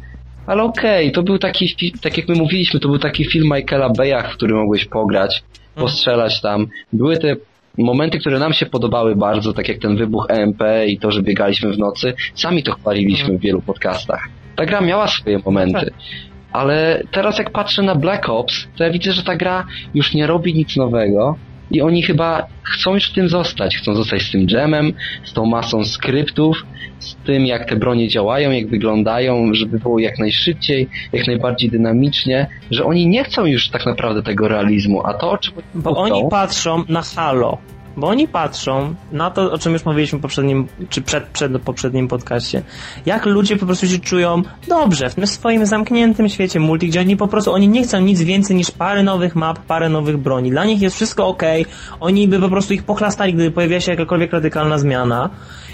[0.47, 3.89] Ale okej, okay, to był taki, tak jak my mówiliśmy, to był taki film Michaela
[3.89, 5.43] Beya, w który mogłeś pograć,
[5.75, 6.67] postrzelać tam.
[6.93, 7.35] Były te
[7.77, 11.73] momenty, które nam się podobały bardzo, tak jak ten wybuch EMP i to, że biegaliśmy
[11.73, 12.13] w nocy.
[12.35, 14.27] Sami to chwaliliśmy w wielu podcastach.
[14.55, 15.91] Ta gra miała swoje momenty.
[16.51, 20.27] Ale teraz jak patrzę na Black Ops, to ja widzę, że ta gra już nie
[20.27, 21.35] robi nic nowego
[21.71, 23.77] i oni chyba chcą już w tym zostać.
[23.77, 26.65] Chcą zostać z tym jamem, z tą masą skryptów,
[26.99, 32.47] z tym jak te bronie działają, jak wyglądają, żeby było jak najszybciej, jak najbardziej dynamicznie,
[32.71, 36.21] że oni nie chcą już tak naprawdę tego realizmu, a to o czym Bo oni
[36.29, 37.57] patrzą na Halo.
[37.97, 42.07] Bo oni patrzą na to, o czym już mówiliśmy w poprzednim, czy przed, przed poprzednim
[42.07, 42.61] podcaście.
[43.05, 47.17] Jak ludzie po prostu się czują dobrze w tym swoim zamkniętym świecie multi, gdzie oni
[47.17, 50.51] po prostu, oni nie chcą nic więcej niż parę nowych map, parę nowych broni.
[50.51, 51.43] Dla nich jest wszystko ok.
[51.99, 55.29] Oni by po prostu ich pochlastali, gdyby pojawiła się jakakolwiek radykalna zmiana.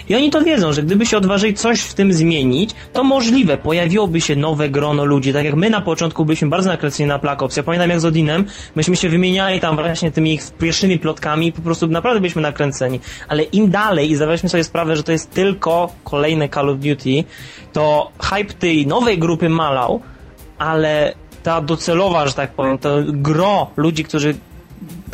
[0.10, 4.22] I oni to wiedzą, że gdyby się odważyli coś w tym zmienić, to możliwe, pojawiłoby
[4.22, 5.34] się nowe grono ludzi.
[5.34, 7.58] Tak jak my na początku byliśmy bardzo nakręceni na Black Ops.
[7.58, 11.62] Ja pamiętam jak z Odinem, myśmy się wymieniali tam właśnie tymi ich pierwszymi plotkami, po
[11.62, 13.00] prostu naprawdę byliśmy nakręceni.
[13.28, 17.24] Ale im dalej i zdawaliśmy sobie sprawę, że to jest tylko kolejne Call of Duty,
[17.74, 20.02] to hype tej nowej grupy malał,
[20.58, 24.36] ale ta docelowa, że tak powiem, to gro ludzi, którzy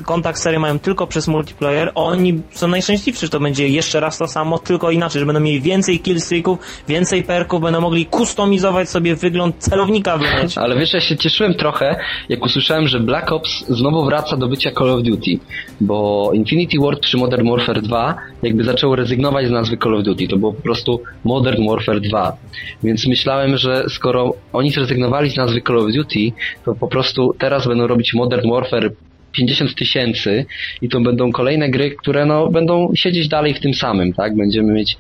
[0.06, 4.28] kontakt serii mają tylko przez multiplayer, oni są najszczęśliwsi, że to będzie jeszcze raz to
[4.28, 9.56] samo, tylko inaczej, że będą mieli więcej killstreaków, więcej perków, będą mogli kustomizować sobie wygląd
[9.58, 10.22] celownika w
[10.56, 11.96] Ale wiesz, ja się cieszyłem trochę,
[12.30, 15.40] jak usłyszałem, że Black Ops znowu wraca do bycia Call of Duty,
[15.82, 20.28] bo Infinity Ward przy Modern Warfare 2 jakby zaczęło rezygnować z nazwy Call of Duty,
[20.28, 22.38] to było po prostu Modern Warfare 2.
[22.84, 26.32] Więc myślałem, że skoro oni zrezygnowali z nazwy Call of Duty,
[26.66, 28.90] to po prostu teraz będą robić Modern Warfare
[29.34, 30.46] 50 tysięcy
[30.82, 34.36] i to będą kolejne gry, które no, będą siedzieć dalej w tym samym, tak?
[34.36, 34.98] Będziemy mieć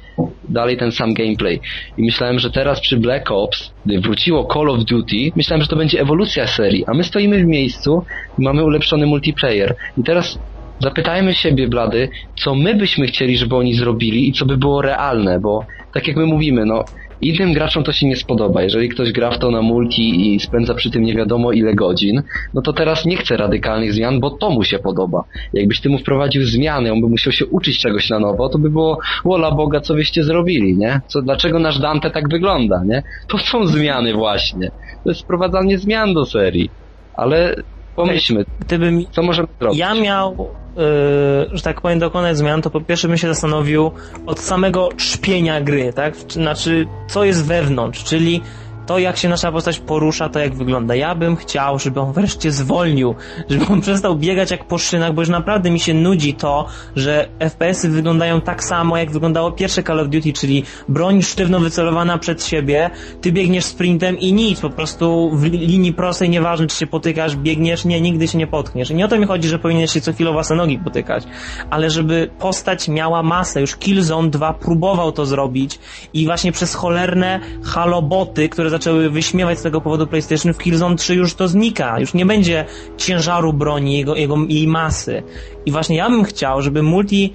[0.49, 1.59] dalej ten sam gameplay.
[1.97, 5.75] I myślałem, że teraz przy Black Ops, gdy wróciło Call of Duty, myślałem, że to
[5.75, 8.03] będzie ewolucja serii, a my stoimy w miejscu
[8.39, 9.75] i mamy ulepszony multiplayer.
[9.97, 10.39] I teraz
[10.79, 15.39] zapytajmy siebie, Blady, co my byśmy chcieli, żeby oni zrobili i co by było realne,
[15.39, 16.85] bo tak jak my mówimy, no
[17.23, 18.63] Innym graczom to się nie spodoba.
[18.63, 22.23] Jeżeli ktoś gra w to na multi i spędza przy tym nie wiadomo ile godzin,
[22.53, 25.23] no to teraz nie chce radykalnych zmian, bo to mu się podoba.
[25.53, 28.69] Jakbyś ty mu wprowadził zmiany, on by musiał się uczyć czegoś na nowo, to by
[28.69, 31.01] było, wola Boga, co byście zrobili, nie?
[31.07, 33.03] Co, dlaczego nasz Dante tak wygląda, nie?
[33.27, 34.71] To są zmiany właśnie.
[35.03, 36.69] To jest wprowadzanie zmian do serii.
[37.13, 37.55] Ale
[37.95, 39.79] pomyślmy, Gdybym co możemy zrobić?
[39.79, 43.91] Ja miał Yy, że tak powiem, dokonać zmian, to po pierwsze bym się zastanowił
[44.25, 46.15] od samego trzpienia gry, tak?
[46.15, 48.41] Znaczy, co jest wewnątrz, czyli
[48.85, 50.95] to, jak się nasza postać porusza, to jak wygląda.
[50.95, 53.15] Ja bym chciał, żeby on wreszcie zwolnił,
[53.49, 56.65] żeby on przestał biegać jak po szynach, bo już naprawdę mi się nudzi to,
[56.95, 62.17] że FPS-y wyglądają tak samo, jak wyglądało pierwsze Call of Duty, czyli broń sztywno wycelowana
[62.17, 62.89] przed siebie,
[63.21, 67.85] ty biegniesz sprintem i nic, po prostu w linii prostej, nieważne czy się potykasz, biegniesz,
[67.85, 68.91] nie, nigdy się nie potkniesz.
[68.91, 71.23] I nie o to mi chodzi, że powinieneś się co chwilę własne nogi potykać,
[71.69, 73.61] ale żeby postać miała masę.
[73.61, 75.79] Już Killzone 2 próbował to zrobić
[76.13, 81.15] i właśnie przez cholerne haloboty, które zaczęły wyśmiewać z tego powodu PlayStation, w Killzone 3
[81.15, 81.99] już to znika.
[81.99, 82.65] Już nie będzie
[82.97, 85.23] ciężaru broni, jego, jego, jej masy.
[85.65, 87.33] I właśnie ja bym chciał, żeby multi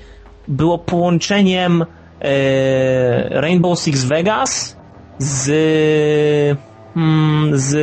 [0.48, 4.77] było połączeniem e, Rainbow Six Vegas
[5.18, 6.59] z
[7.53, 7.74] z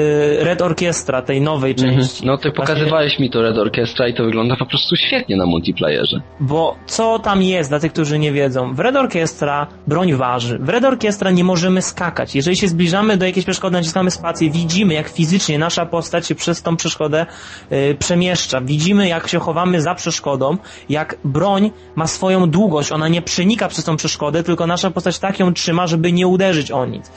[0.43, 1.97] Red Orchestra, tej nowej mhm.
[1.97, 2.25] części.
[2.25, 3.25] No ty pokazywałeś Właśnie...
[3.25, 6.21] mi to Red Orchestra i to wygląda po prostu świetnie na multiplayerze.
[6.39, 8.73] Bo co tam jest dla tych, którzy nie wiedzą?
[8.73, 10.57] W Red Orchestra broń waży.
[10.59, 12.35] W Red Orchestra nie możemy skakać.
[12.35, 16.61] Jeżeli się zbliżamy do jakiejś przeszkody, naciskamy spację, widzimy jak fizycznie nasza postać się przez
[16.61, 17.25] tą przeszkodę
[17.71, 18.61] yy, przemieszcza.
[18.61, 20.57] Widzimy jak się chowamy za przeszkodą,
[20.89, 22.91] jak broń ma swoją długość.
[22.91, 26.71] Ona nie przenika przez tą przeszkodę, tylko nasza postać tak ją trzyma, żeby nie uderzyć
[26.71, 27.11] o nic.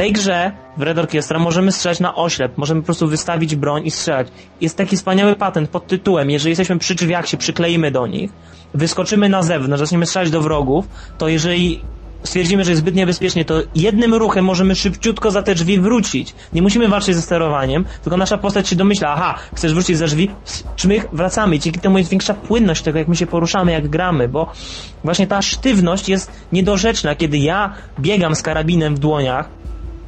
[0.00, 3.90] Tej grze, w Red Orchestra, możemy strzelać na oślep, możemy po prostu wystawić broń i
[3.90, 4.28] strzelać.
[4.60, 8.30] Jest taki wspaniały patent pod tytułem, jeżeli jesteśmy przy drzwiach, się przykleimy do nich,
[8.74, 10.88] wyskoczymy na zewnątrz, zaczniemy strzelać do wrogów,
[11.18, 11.80] to jeżeli
[12.22, 16.34] stwierdzimy, że jest zbyt niebezpiecznie, to jednym ruchem możemy szybciutko za te drzwi wrócić.
[16.52, 20.30] Nie musimy walczyć ze sterowaniem, tylko nasza postać się domyśla, aha, chcesz wrócić za drzwi,
[20.76, 21.58] czmych, wracamy.
[21.58, 24.52] Dzięki temu jest większa płynność tego, jak my się poruszamy, jak gramy, bo
[25.04, 27.14] właśnie ta sztywność jest niedorzeczna.
[27.14, 29.59] Kiedy ja biegam z karabinem w dłoniach,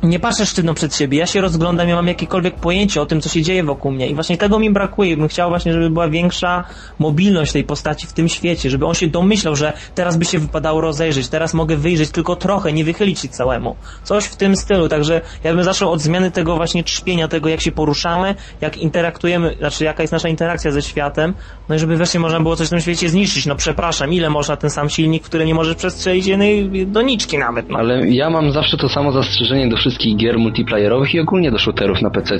[0.02, 3.28] nie patrzę sztywno przed siebie, ja się rozglądam, ja mam jakiekolwiek pojęcie o tym, co
[3.28, 5.16] się dzieje wokół mnie i właśnie tego mi brakuje.
[5.16, 6.64] Bym chciał właśnie, żeby była większa
[6.98, 10.80] mobilność tej postaci w tym świecie, żeby on się domyślał, że teraz by się wypadało
[10.80, 13.76] rozejrzeć, teraz mogę wyjrzeć tylko trochę, nie wychylić się całemu.
[14.02, 17.60] Coś w tym stylu, także ja bym zaczął od zmiany tego właśnie trzpienia, tego jak
[17.60, 21.34] się poruszamy, jak interaktujemy, znaczy jaka jest nasza interakcja ze światem,
[21.68, 23.46] no i żeby wreszcie można było coś w tym świecie zniszczyć.
[23.46, 27.68] No przepraszam, ile można ten sam silnik, który nie możesz przestrzelić jednej doniczki nawet.
[27.68, 27.78] No.
[27.78, 31.58] Ale ja mam zawsze to samo zastrzeżenie do wszystkich wszystkich gier multiplayerowych i ogólnie do
[31.58, 32.36] shooterów na PC,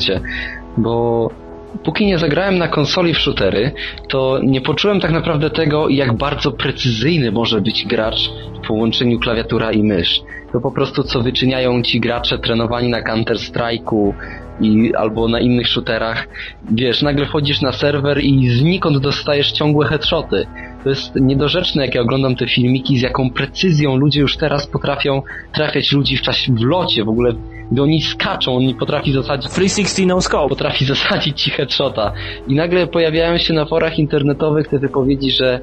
[0.76, 1.28] bo
[1.84, 3.72] póki nie zagrałem na konsoli w shootery,
[4.08, 8.30] to nie poczułem tak naprawdę tego, jak bardzo precyzyjny może być gracz
[8.62, 10.20] w połączeniu klawiatura i mysz.
[10.52, 14.12] To po prostu co wyczyniają ci gracze trenowani na Counter-Strike'u
[14.60, 16.28] i, albo na innych shooterach.
[16.70, 20.46] Wiesz, nagle wchodzisz na serwer i znikąd dostajesz ciągłe headshoty.
[20.84, 25.22] To jest niedorzeczne, jak ja oglądam te filmiki, z jaką precyzją ludzie już teraz potrafią
[25.54, 27.34] trafiać ludzi w czasie, w locie, w ogóle
[27.72, 29.50] gdy oni skaczą, on nie potrafi zasadzić...
[29.50, 30.48] 360 no scope.
[30.48, 32.12] Potrafi zasadzić ci headshota.
[32.48, 35.60] I nagle pojawiają się na forach internetowych te wypowiedzi, że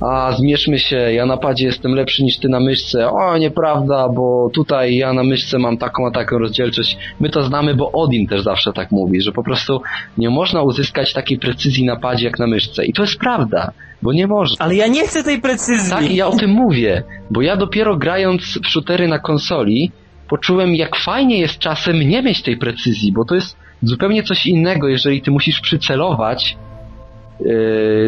[0.00, 3.10] a zmierzmy się, ja na padzie jestem lepszy niż ty na myszce.
[3.10, 6.98] O, nieprawda, bo tutaj ja na myszce mam taką a taką rozdzielczość.
[7.20, 9.82] My to znamy, bo Odin też zawsze tak mówi, że po prostu
[10.18, 12.84] nie można uzyskać takiej precyzji na padzie jak na myszce.
[12.84, 13.72] I to jest prawda,
[14.02, 14.64] bo nie można.
[14.64, 15.90] Ale ja nie chcę tej precyzji.
[15.90, 19.92] Tak, ja o tym mówię, bo ja dopiero grając w shootery na konsoli
[20.28, 24.88] poczułem, jak fajnie jest czasem nie mieć tej precyzji, bo to jest zupełnie coś innego,
[24.88, 26.56] jeżeli ty musisz przycelować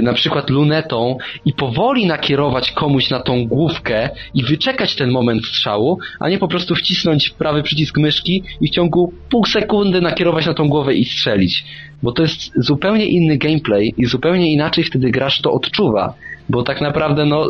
[0.03, 5.99] na przykład lunetą i powoli nakierować komuś na tą główkę i wyczekać ten moment strzału,
[6.21, 10.55] a nie po prostu wcisnąć prawy przycisk myszki i w ciągu pół sekundy nakierować na
[10.55, 11.65] tą głowę i strzelić.
[12.03, 16.15] Bo to jest zupełnie inny gameplay i zupełnie inaczej wtedy grasz to odczuwa.
[16.49, 17.47] Bo tak naprawdę no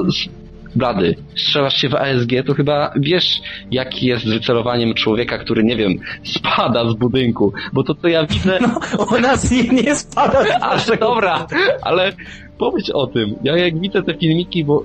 [0.75, 5.99] blady, strzelasz się w ASG, to chyba wiesz, jaki jest wycelowaniem człowieka, który, nie wiem,
[6.25, 8.59] spada z budynku, bo to, co ja widzę...
[8.61, 10.45] No, u nas nie, nie spada.
[10.71, 11.47] Aż dobra,
[11.83, 12.13] ale
[12.59, 13.35] pomyśl o tym.
[13.43, 14.85] Ja jak widzę te filmiki, bo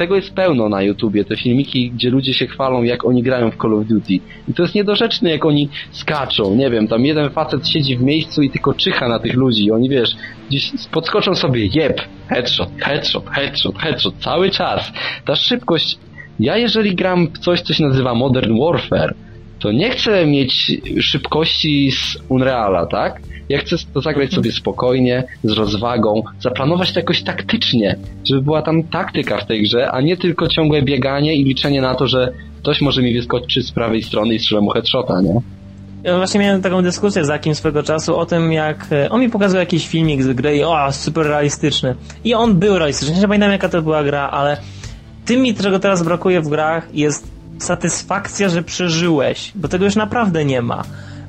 [0.00, 3.56] tego jest pełno na YouTubie, te filmiki, gdzie ludzie się chwalą, jak oni grają w
[3.56, 4.14] Call of Duty.
[4.48, 6.54] I to jest niedorzeczne, jak oni skaczą.
[6.54, 9.70] Nie wiem, tam jeden facet siedzi w miejscu i tylko czyha na tych ludzi.
[9.70, 10.16] Oni, wiesz,
[10.48, 14.92] gdzieś podskoczą sobie, jeb, headshot, headshot, headshot, headshot, cały czas.
[15.24, 15.98] Ta szybkość...
[16.40, 19.14] Ja jeżeli gram w coś, co się nazywa Modern Warfare,
[19.60, 23.20] to nie chcę mieć szybkości z Unreala, tak?
[23.48, 28.82] Ja chcę to zagrać sobie spokojnie, z rozwagą, zaplanować to jakoś taktycznie, żeby była tam
[28.82, 32.80] taktyka w tej grze, a nie tylko ciągłe bieganie i liczenie na to, że ktoś
[32.80, 35.40] może mi wyskoczyć z prawej strony i strzelę mu headshota, nie?
[36.02, 39.30] Ja właśnie miałem taką dyskusję z Akim swego czasu o tym, jak e, on mi
[39.30, 41.94] pokazał jakiś filmik z gry i o, super realistyczny.
[42.24, 43.14] I on był realistyczny.
[43.14, 44.56] Nie pamiętam jaka to była gra, ale
[45.24, 50.44] tym mi, czego teraz brakuje w grach, jest satysfakcja, że przeżyłeś, bo tego już naprawdę
[50.44, 50.84] nie ma.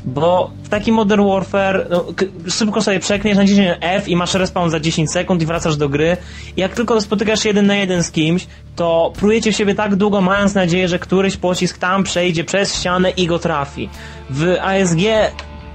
[0.05, 2.05] Bo w takim Modern Warfare no,
[2.49, 5.89] szybko sobie przekniesz na 10 F i masz respawn za 10 sekund i wracasz do
[5.89, 6.17] gry.
[6.57, 10.55] Jak tylko spotykasz jeden na jeden z kimś, to prujecie w siebie tak długo, mając
[10.55, 13.89] nadzieję, że któryś pocisk tam przejdzie przez ścianę i go trafi.
[14.29, 14.99] W ASG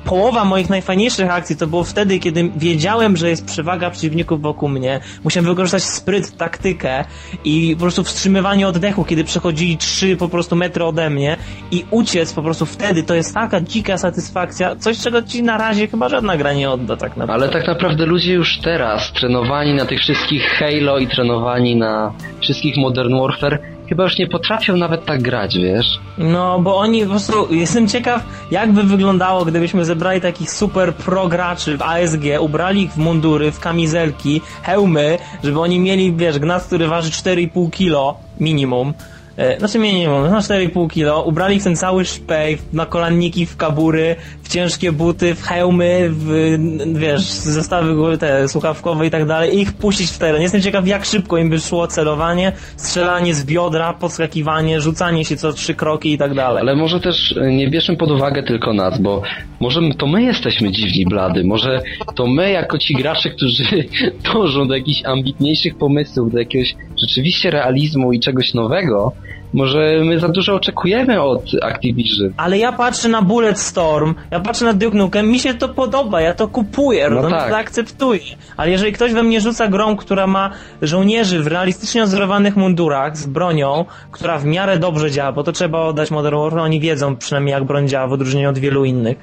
[0.07, 5.01] połowa moich najfajniejszych akcji to było wtedy, kiedy wiedziałem, że jest przewaga przeciwników wokół mnie.
[5.25, 7.05] Musiałem wykorzystać spryt, taktykę
[7.45, 11.37] i po prostu wstrzymywanie oddechu, kiedy przechodzili trzy po prostu metry ode mnie
[11.71, 13.03] i uciec po prostu wtedy.
[13.03, 16.97] To jest taka dzika satysfakcja, coś czego ci na razie chyba żadna gra nie odda
[16.97, 17.45] tak naprawdę.
[17.45, 22.77] Ale tak naprawdę ludzie już teraz, trenowani na tych wszystkich Halo i trenowani na wszystkich
[22.77, 25.87] Modern Warfare, chyba już nie potrafią nawet tak grać, wiesz?
[26.19, 31.29] No, bo oni po prostu, jestem ciekaw, jak by wyglądało, gdybyśmy zebrali takich super pro
[31.29, 36.65] graczy w ASG, ubrali ich w mundury, w kamizelki, hełmy, żeby oni mieli, wiesz, gnat,
[36.65, 38.95] który waży 4,5 kilo minimum,
[39.37, 44.17] E, znaczy minimum, na 4,5 kilo, ubrali w ten cały szpej, na kolanniki, w kabury,
[44.43, 46.57] w ciężkie buty, w hełmy, w,
[46.95, 50.43] wiesz, zestawy te słuchawkowe i tak dalej i ich puścić w teren.
[50.43, 55.53] Jestem ciekaw, jak szybko im by szło celowanie, strzelanie z biodra, podskakiwanie, rzucanie się co
[55.53, 56.61] trzy kroki i tak dalej.
[56.61, 59.23] Ale może też e, nie bierzmy pod uwagę tylko nas, bo
[59.61, 61.83] może to my jesteśmy dziwni blady, może
[62.15, 63.65] to my jako ci gracze, którzy
[64.33, 69.13] dążą do jakichś ambitniejszych pomysłów, do jakiegoś rzeczywiście realizmu i czegoś nowego,
[69.55, 72.33] Może my za dużo oczekujemy od Activision.
[72.37, 76.35] Ale ja patrzę na Bulletstorm, ja patrzę na Duke Nukem, mi się to podoba, ja
[76.35, 77.51] to kupuję, No no tak.
[77.51, 78.21] to akceptuję.
[78.57, 80.51] Ale jeżeli ktoś we mnie rzuca grą, która ma
[80.83, 85.81] żołnierzy w realistycznie odzorowanych mundurach z bronią, która w miarę dobrze działa, bo to trzeba
[85.81, 89.17] oddać Modern Warfare, oni wiedzą przynajmniej jak broń działa w odróżnieniu od wielu innych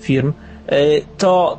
[0.00, 0.32] firm,
[0.72, 1.58] y, to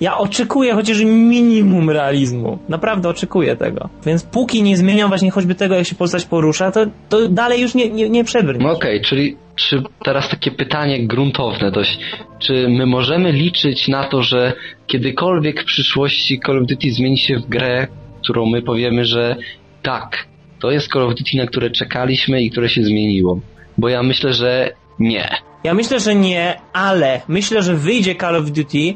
[0.00, 2.58] ja oczekuję chociaż minimum realizmu.
[2.68, 3.88] Naprawdę oczekuję tego.
[4.06, 7.74] Więc póki nie zmienią właśnie choćby tego, jak się postać porusza, to, to dalej już
[7.74, 8.64] nie, nie, nie przebrnie.
[8.64, 11.98] No okej, czyli czy teraz takie pytanie gruntowne dość.
[12.38, 14.52] Czy my możemy liczyć na to, że
[14.86, 17.86] kiedykolwiek w przyszłości Call of Duty zmieni się w grę,
[18.22, 19.36] którą my powiemy, że
[19.82, 20.26] tak,
[20.60, 23.40] to jest Call of Duty, na które czekaliśmy i które się zmieniło?
[23.78, 25.28] Bo ja myślę, że nie.
[25.64, 28.94] Ja myślę, że nie, ale myślę, że wyjdzie Call of Duty,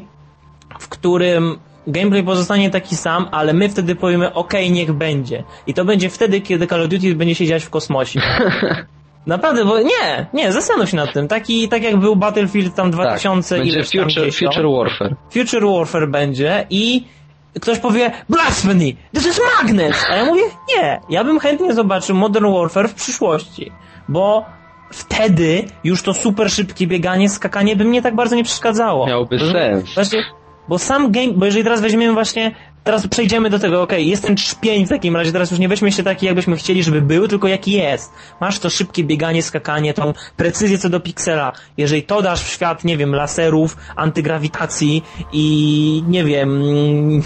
[0.79, 1.57] w którym
[1.87, 5.43] gameplay pozostanie taki sam, ale my wtedy powiemy, okej, niech będzie.
[5.67, 8.21] I to będzie wtedy, kiedy Call of Duty będzie się dziać w kosmosie.
[9.27, 11.27] Naprawdę, bo nie, nie, zastanów się nad tym.
[11.27, 14.31] Taki, tak jak był Battlefield tam 2000 tak, tam future, no.
[14.31, 15.15] future Warfare.
[15.33, 17.05] Future Warfare będzie i
[17.61, 18.93] ktoś powie Blasphemy!
[19.13, 20.05] This is Magnet!
[20.09, 20.41] A ja mówię,
[20.77, 23.71] nie, ja bym chętnie zobaczył Modern Warfare w przyszłości,
[24.09, 24.45] bo
[24.93, 29.07] wtedy już to super szybkie bieganie, skakanie by mnie tak bardzo nie przeszkadzało.
[29.07, 29.93] Miałoby Bo- sens.
[29.93, 30.23] Właśnie,
[30.69, 32.51] bo sam game, bo jeżeli teraz weźmiemy właśnie,
[32.83, 35.91] teraz przejdziemy do tego, okej, jest ten trzpień w takim razie, teraz już nie weźmy
[35.91, 38.13] się taki, jakbyśmy chcieli, żeby był, tylko jaki jest.
[38.41, 41.51] Masz to szybkie bieganie, skakanie, tą precyzję co do piksela.
[41.77, 45.03] Jeżeli to dasz w świat, nie wiem, laserów, antygrawitacji
[45.33, 47.21] i, nie wiem, mm,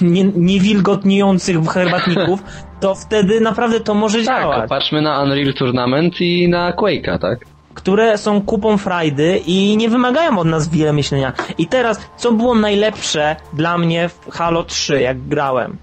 [0.00, 2.40] nie, niewilgotniejących herbatników,
[2.80, 4.64] to wtedy naprawdę to może Tak, działać.
[4.64, 7.38] a patrzmy na Unreal Tournament i na Quake'a, tak?
[7.76, 11.32] Które są kupą frajdy i nie wymagają od nas wiele myślenia.
[11.58, 15.76] I teraz, co było najlepsze dla mnie w Halo 3, jak grałem?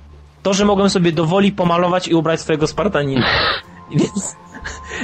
[0.43, 3.25] To, że mogłem sobie dowoli pomalować i ubrać swojego Spartanina.
[3.99, 4.35] Więc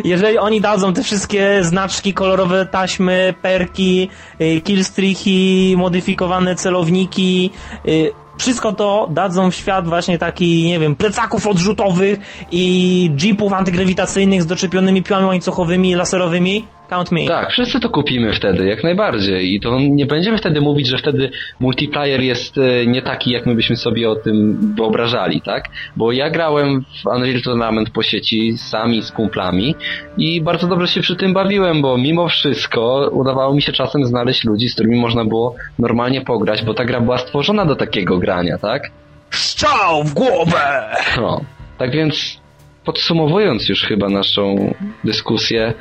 [0.03, 4.09] jeżeli oni dadzą te wszystkie znaczki, kolorowe taśmy, perki,
[4.41, 7.51] y, killstreaki, modyfikowane celowniki,
[7.87, 12.19] y, wszystko to dadzą w świat właśnie taki, nie wiem, plecaków odrzutowych
[12.51, 16.67] i jeepów antygrawitacyjnych z doczepionymi piłami łańcuchowymi, laserowymi.
[16.89, 17.25] Count me.
[17.25, 19.53] Tak, wszyscy to kupimy wtedy, jak najbardziej.
[19.53, 23.55] I to nie będziemy wtedy mówić, że wtedy multiplayer jest e, nie taki, jak my
[23.55, 25.63] byśmy sobie o tym wyobrażali, tak?
[25.95, 29.75] Bo ja grałem w Unreal Tournament po sieci sami z kumplami
[30.17, 34.43] i bardzo dobrze się przy tym bawiłem, bo mimo wszystko udawało mi się czasem znaleźć
[34.43, 38.57] ludzi, z którymi można było normalnie pograć, bo ta gra była stworzona do takiego grania,
[38.57, 38.91] tak?
[39.29, 40.95] Strzał w głowę!
[41.17, 41.41] No.
[41.77, 42.41] Tak więc
[42.85, 44.73] podsumowując już chyba naszą
[45.03, 45.73] dyskusję,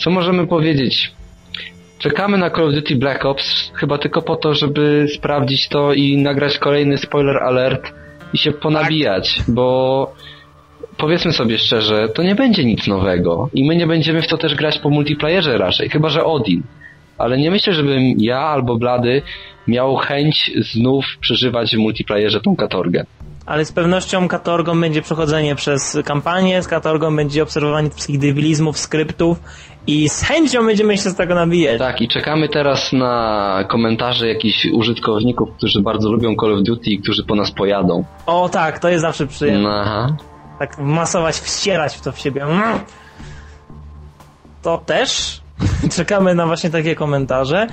[0.00, 1.12] co możemy powiedzieć?
[1.98, 6.16] Czekamy na Call of Duty Black Ops chyba tylko po to, żeby sprawdzić to i
[6.16, 7.92] nagrać kolejny spoiler alert
[8.32, 10.12] i się ponabijać, bo
[10.96, 14.54] powiedzmy sobie szczerze, to nie będzie nic nowego i my nie będziemy w to też
[14.54, 16.62] grać po multiplayerze raczej, chyba że Odin.
[17.18, 19.22] Ale nie myślę, żebym ja albo Blady
[19.68, 23.04] miał chęć znów przeżywać w multiplayerze tą katorgę.
[23.46, 29.40] Ale z pewnością katorgą będzie przechodzenie przez kampanię, z katorgą będzie obserwowanie wszystkich debilizmów, skryptów
[29.90, 31.78] i z chęcią będziemy się z tego nabijać.
[31.78, 36.98] Tak, i czekamy teraz na komentarze jakichś użytkowników, którzy bardzo lubią Call of Duty i
[36.98, 38.04] którzy po nas pojadą.
[38.26, 39.62] O tak, to jest zawsze przyjemne.
[39.62, 40.16] No, aha.
[40.58, 42.42] Tak masować, wścierać w to w siebie.
[42.42, 42.78] Mm.
[44.62, 45.40] To też
[45.96, 47.66] czekamy na właśnie takie komentarze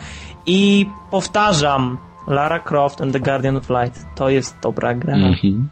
[0.46, 1.98] i powtarzam,
[2.28, 5.14] Lara Croft and the Guardian of Light to jest dobra gra.
[5.14, 5.70] Mhm.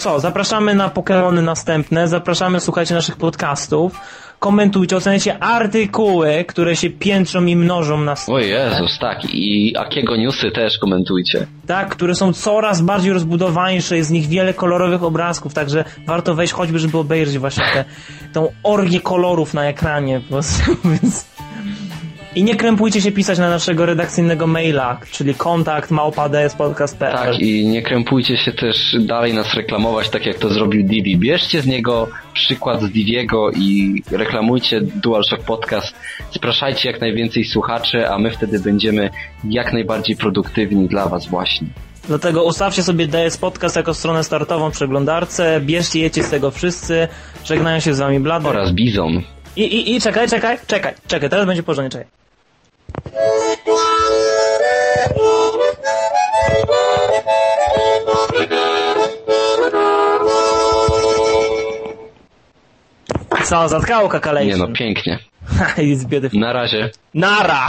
[0.00, 4.00] Co, zapraszamy na Pokémony następne, zapraszamy, słuchajcie naszych podcastów,
[4.38, 9.18] komentujcie, oceniajcie artykuły, które się piętrzą i mnożą na O Jezus, tak.
[9.24, 11.46] I Akiego Newsy też komentujcie.
[11.66, 16.52] tak, które są coraz bardziej rozbudowańsze, jest z nich wiele kolorowych obrazków, także warto wejść
[16.52, 17.84] choćby, żeby obejrzeć właśnie tę
[18.32, 21.26] tą orgię kolorów na ekranie po prostu, więc...
[22.34, 27.82] I nie krępujcie się pisać na naszego redakcyjnego maila, czyli kontakt małpa.dspodcast.pl Tak, i nie
[27.82, 31.18] krępujcie się też dalej nas reklamować, tak jak to zrobił Divi.
[31.18, 35.94] Bierzcie z niego przykład z Diviego i reklamujcie DualShock Podcast.
[36.32, 39.10] Zapraszajcie jak najwięcej słuchaczy, a my wtedy będziemy
[39.44, 41.68] jak najbardziej produktywni dla was właśnie.
[42.08, 47.08] Dlatego ustawcie sobie DS Podcast jako stronę startową w przeglądarce, bierzcie, jecie z tego wszyscy,
[47.44, 48.48] żegnają się z wami Blady.
[48.48, 49.22] Oraz Bizon.
[49.56, 52.19] I, i, I czekaj, czekaj, czekaj, czekaj, teraz będzie porządnie, czekaj.
[63.44, 64.58] Co, zatkało kakalejszy?
[64.58, 65.18] Nie no, pięknie.
[65.76, 66.40] It's beautiful.
[66.40, 66.90] Na razie.
[67.14, 67.66] Nara!